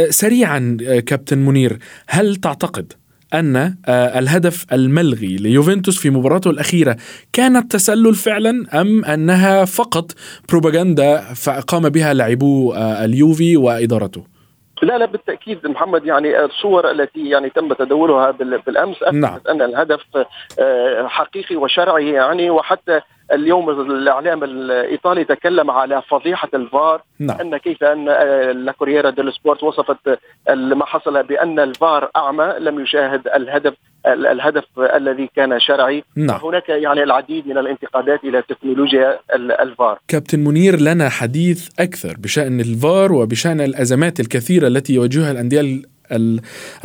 سريعا 0.09 0.77
كابتن 1.05 1.37
منير 1.37 1.77
هل 2.07 2.35
تعتقد 2.35 2.93
أن 3.33 3.75
الهدف 3.89 4.65
الملغي 4.73 5.35
ليوفنتوس 5.35 5.97
في 5.97 6.09
مباراته 6.09 6.49
الأخيرة 6.49 6.97
كانت 7.33 7.71
تسلل 7.71 8.15
فعلا 8.15 8.81
أم 8.81 9.05
أنها 9.05 9.65
فقط 9.65 10.11
بروباغندا 10.49 11.23
قام 11.67 11.89
بها 11.89 12.13
لاعبو 12.13 12.73
اليوفي 12.75 13.57
وإدارته؟ 13.57 14.36
لا 14.81 14.97
لا 14.97 15.05
بالتأكيد 15.05 15.67
محمد 15.67 16.05
يعني 16.05 16.45
الصور 16.45 16.91
التي 16.91 17.29
يعني 17.29 17.49
تم 17.49 17.73
تداولها 17.73 18.31
بالأمس 18.31 19.03
أثبتت 19.03 19.15
نعم. 19.15 19.39
أن 19.49 19.61
الهدف 19.61 20.25
آه، 20.59 21.07
حقيقي 21.07 21.55
وشرعي 21.55 22.11
يعني 22.11 22.49
وحتى 22.49 23.01
اليوم 23.31 23.69
الإعلام 23.69 24.43
الإيطالي 24.43 25.23
تكلم 25.23 25.71
على 25.71 26.01
فضيحة 26.01 26.49
الفار 26.53 27.01
نعم. 27.19 27.39
أن 27.41 27.57
كيف 27.57 27.83
أن 27.83 28.09
آه، 28.09 28.51
لاكورييرا 28.51 29.09
ديل 29.09 29.33
سبورت 29.33 29.63
وصفت 29.63 30.19
ما 30.49 30.85
حصل 30.85 31.23
بأن 31.23 31.59
الفار 31.59 32.09
أعمى 32.15 32.53
لم 32.59 32.79
يشاهد 32.79 33.27
الهدف 33.27 33.73
الهدف 34.05 34.63
الذي 34.79 35.29
كان 35.35 35.59
شرعي 35.59 36.03
نعم. 36.15 36.39
هناك 36.43 36.69
يعني 36.69 37.03
العديد 37.03 37.47
من 37.47 37.57
الانتقادات 37.57 38.23
إلى 38.23 38.41
تكنولوجيا 38.41 39.19
الفار 39.35 39.99
كابتن 40.07 40.39
منير 40.39 40.79
لنا 40.79 41.09
حديث 41.09 41.69
أكثر 41.79 42.15
بشأن 42.19 42.59
الفار 42.59 43.13
وبشأن 43.13 43.61
الأزمات 43.61 44.19
الكثيرة 44.19 44.67
التي 44.67 44.93
يواجهها 44.93 45.31
الأندية 45.31 45.81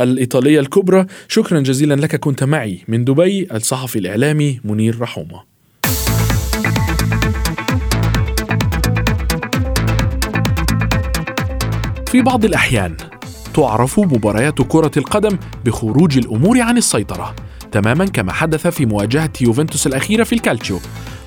الإيطالية 0.01 0.61
الكبرى 0.61 1.07
شكرا 1.29 1.61
جزيلا 1.61 1.95
لك 1.95 2.17
كنت 2.17 2.45
معي 2.45 2.85
من 2.89 3.05
دبي 3.05 3.49
الصحفي 3.55 3.99
الإعلامي 3.99 4.61
منير 4.65 5.01
رحومة 5.01 5.52
في 12.13 12.23
بعض 12.23 12.45
الأحيان. 12.45 12.97
تعرف 13.55 13.99
مباريات 13.99 14.63
كرة 14.63 14.91
القدم 14.97 15.39
بخروج 15.65 16.19
الأمور 16.19 16.61
عن 16.61 16.77
السيطرة 16.77 17.35
تماما 17.73 18.05
كما 18.05 18.33
حدث 18.33 18.67
في 18.67 18.87
مواجهة 18.87 19.31
يوفنتوس 19.41 19.87
الأخيرة 19.87 20.25
في 20.25 20.35
الكالتشيو 20.35 20.79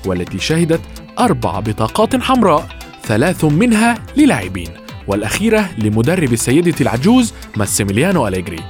والتي 0.06 0.38
شهدت 0.38 0.80
أربع 1.18 1.60
بطاقات 1.60 2.16
حمراء 2.16 2.68
ثلاث 3.02 3.44
منها 3.44 3.94
للاعبين 4.16 4.68
والأخيرة 5.06 5.68
لمدرب 5.78 6.32
السيدة 6.32 6.74
العجوز 6.80 7.34
ماسيميليانو 7.56 8.28
أليجري 8.28 8.60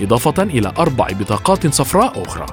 إضافة 0.00 0.42
إلى 0.42 0.72
أربع 0.78 1.08
بطاقات 1.20 1.74
صفراء 1.74 2.22
أخرى. 2.22 2.46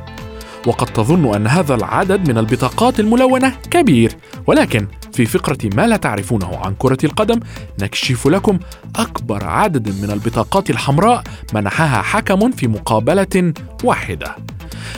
وقد 0.68 0.88
تظن 0.88 1.36
أن 1.36 1.48
هذا 1.48 1.76
العدد 1.76 2.30
من 2.30 2.38
البطاقات 2.38 3.00
الملونة 3.00 3.54
كبير 3.72 4.16
ولكن 4.48 4.88
في 5.14 5.26
فقرة 5.26 5.58
ما 5.76 5.88
لا 5.88 5.98
تعرفونه 5.98 6.58
عن 6.58 6.76
كرة 6.80 6.98
القدم 7.04 7.40
نكشف 7.82 8.28
لكم 8.28 8.60
أكبر 8.96 9.46
عدد 9.46 10.02
من 10.02 10.12
البطاقات 10.12 10.70
الحمراء 10.70 11.24
منحها 11.54 12.02
حكم 12.02 12.52
في 12.52 12.68
مقابلة 12.68 13.54
واحدة. 13.84 14.36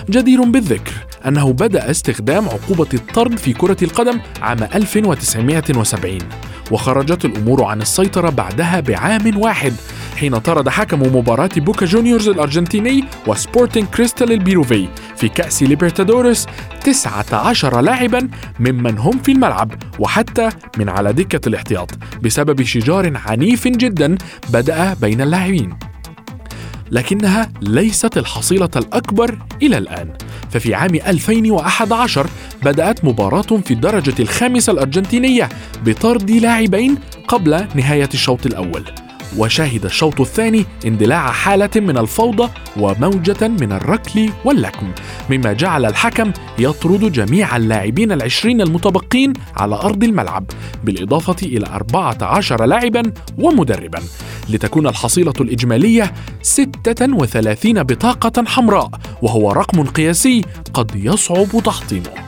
جدير 0.09 0.43
بالذكر 0.43 0.91
أنه 1.27 1.53
بدأ 1.53 1.91
استخدام 1.91 2.49
عقوبة 2.49 2.87
الطرد 2.93 3.37
في 3.37 3.53
كرة 3.53 3.77
القدم 3.83 4.19
عام 4.41 4.63
1970 4.63 6.17
وخرجت 6.71 7.25
الأمور 7.25 7.63
عن 7.63 7.81
السيطرة 7.81 8.29
بعدها 8.29 8.79
بعام 8.79 9.41
واحد 9.41 9.73
حين 10.15 10.37
طرد 10.37 10.69
حكم 10.69 11.01
مباراة 11.17 11.49
بوكا 11.57 11.85
جونيورز 11.85 12.29
الأرجنتيني 12.29 13.03
وسبورتينج 13.27 13.87
كريستال 13.87 14.31
البيروفي 14.31 14.87
في 15.15 15.29
كأس 15.29 15.63
ليبرتادوريس 15.63 16.45
19 16.83 17.81
لاعبا 17.81 18.29
ممن 18.59 18.97
هم 18.97 19.17
في 19.17 19.31
الملعب 19.31 19.71
وحتى 19.99 20.49
من 20.77 20.89
على 20.89 21.13
دكة 21.13 21.49
الاحتياط 21.49 21.89
بسبب 22.23 22.63
شجار 22.63 23.11
عنيف 23.25 23.67
جدا 23.67 24.17
بدأ 24.49 24.93
بين 24.93 25.21
اللاعبين. 25.21 25.77
لكنها 26.91 27.51
ليست 27.61 28.17
الحصيلة 28.17 28.69
الأكبر 28.75 29.39
إلى 29.61 29.77
الآن. 29.77 30.13
ففي 30.49 30.73
عام 30.73 30.95
2011 30.95 32.27
بدأت 32.63 33.05
مباراة 33.05 33.41
في 33.41 33.71
الدرجة 33.71 34.21
الخامسة 34.21 34.73
الأرجنتينية 34.73 35.49
بطرد 35.85 36.31
لاعبين 36.31 36.97
قبل 37.27 37.67
نهاية 37.75 38.09
الشوط 38.13 38.45
الأول. 38.45 39.04
وشهد 39.37 39.85
الشوط 39.85 40.21
الثاني 40.21 40.65
اندلاع 40.85 41.31
حالة 41.31 41.69
من 41.75 41.97
الفوضى 41.97 42.49
وموجة 42.79 43.47
من 43.47 43.71
الركل 43.71 44.29
واللكم 44.45 44.91
مما 45.29 45.53
جعل 45.53 45.85
الحكم 45.85 46.31
يطرد 46.59 47.11
جميع 47.11 47.57
اللاعبين 47.57 48.11
العشرين 48.11 48.61
المتبقين 48.61 49.33
على 49.57 49.75
أرض 49.75 50.03
الملعب 50.03 50.45
بالإضافة 50.83 51.35
إلى 51.43 51.65
14 51.67 52.65
لاعبا 52.65 53.13
ومدربا 53.37 53.99
لتكون 54.49 54.87
الحصيلة 54.87 55.33
الإجمالية 55.41 56.13
36 56.41 57.83
بطاقة 57.83 58.43
حمراء 58.45 58.89
وهو 59.21 59.51
رقم 59.51 59.83
قياسي 59.83 60.41
قد 60.73 60.91
يصعب 60.95 61.63
تحطيمه. 61.63 62.24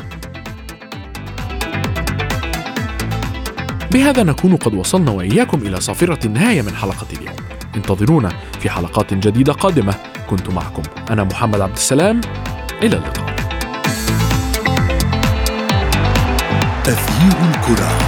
بهذا 3.98 4.24
نكون 4.24 4.56
قد 4.56 4.74
وصلنا 4.74 5.12
وإياكم 5.12 5.62
إلى 5.62 5.80
صافرة 5.82 6.26
النهاية 6.26 6.62
من 6.62 6.76
حلقة 6.76 7.08
اليوم. 7.14 7.36
انتظرونا 7.76 8.30
في 8.60 8.70
حلقات 8.70 9.14
جديدة 9.14 9.54
قادمة. 9.54 9.96
كنت 10.30 10.50
معكم 10.50 10.84
أنا 11.10 11.24
محمد 11.24 11.62
عبد 11.62 11.76
السلام. 11.76 12.22
إلى 12.82 12.98
اللقاء. 12.98 13.36
تغيير 16.84 17.38
الكرة. 17.50 18.07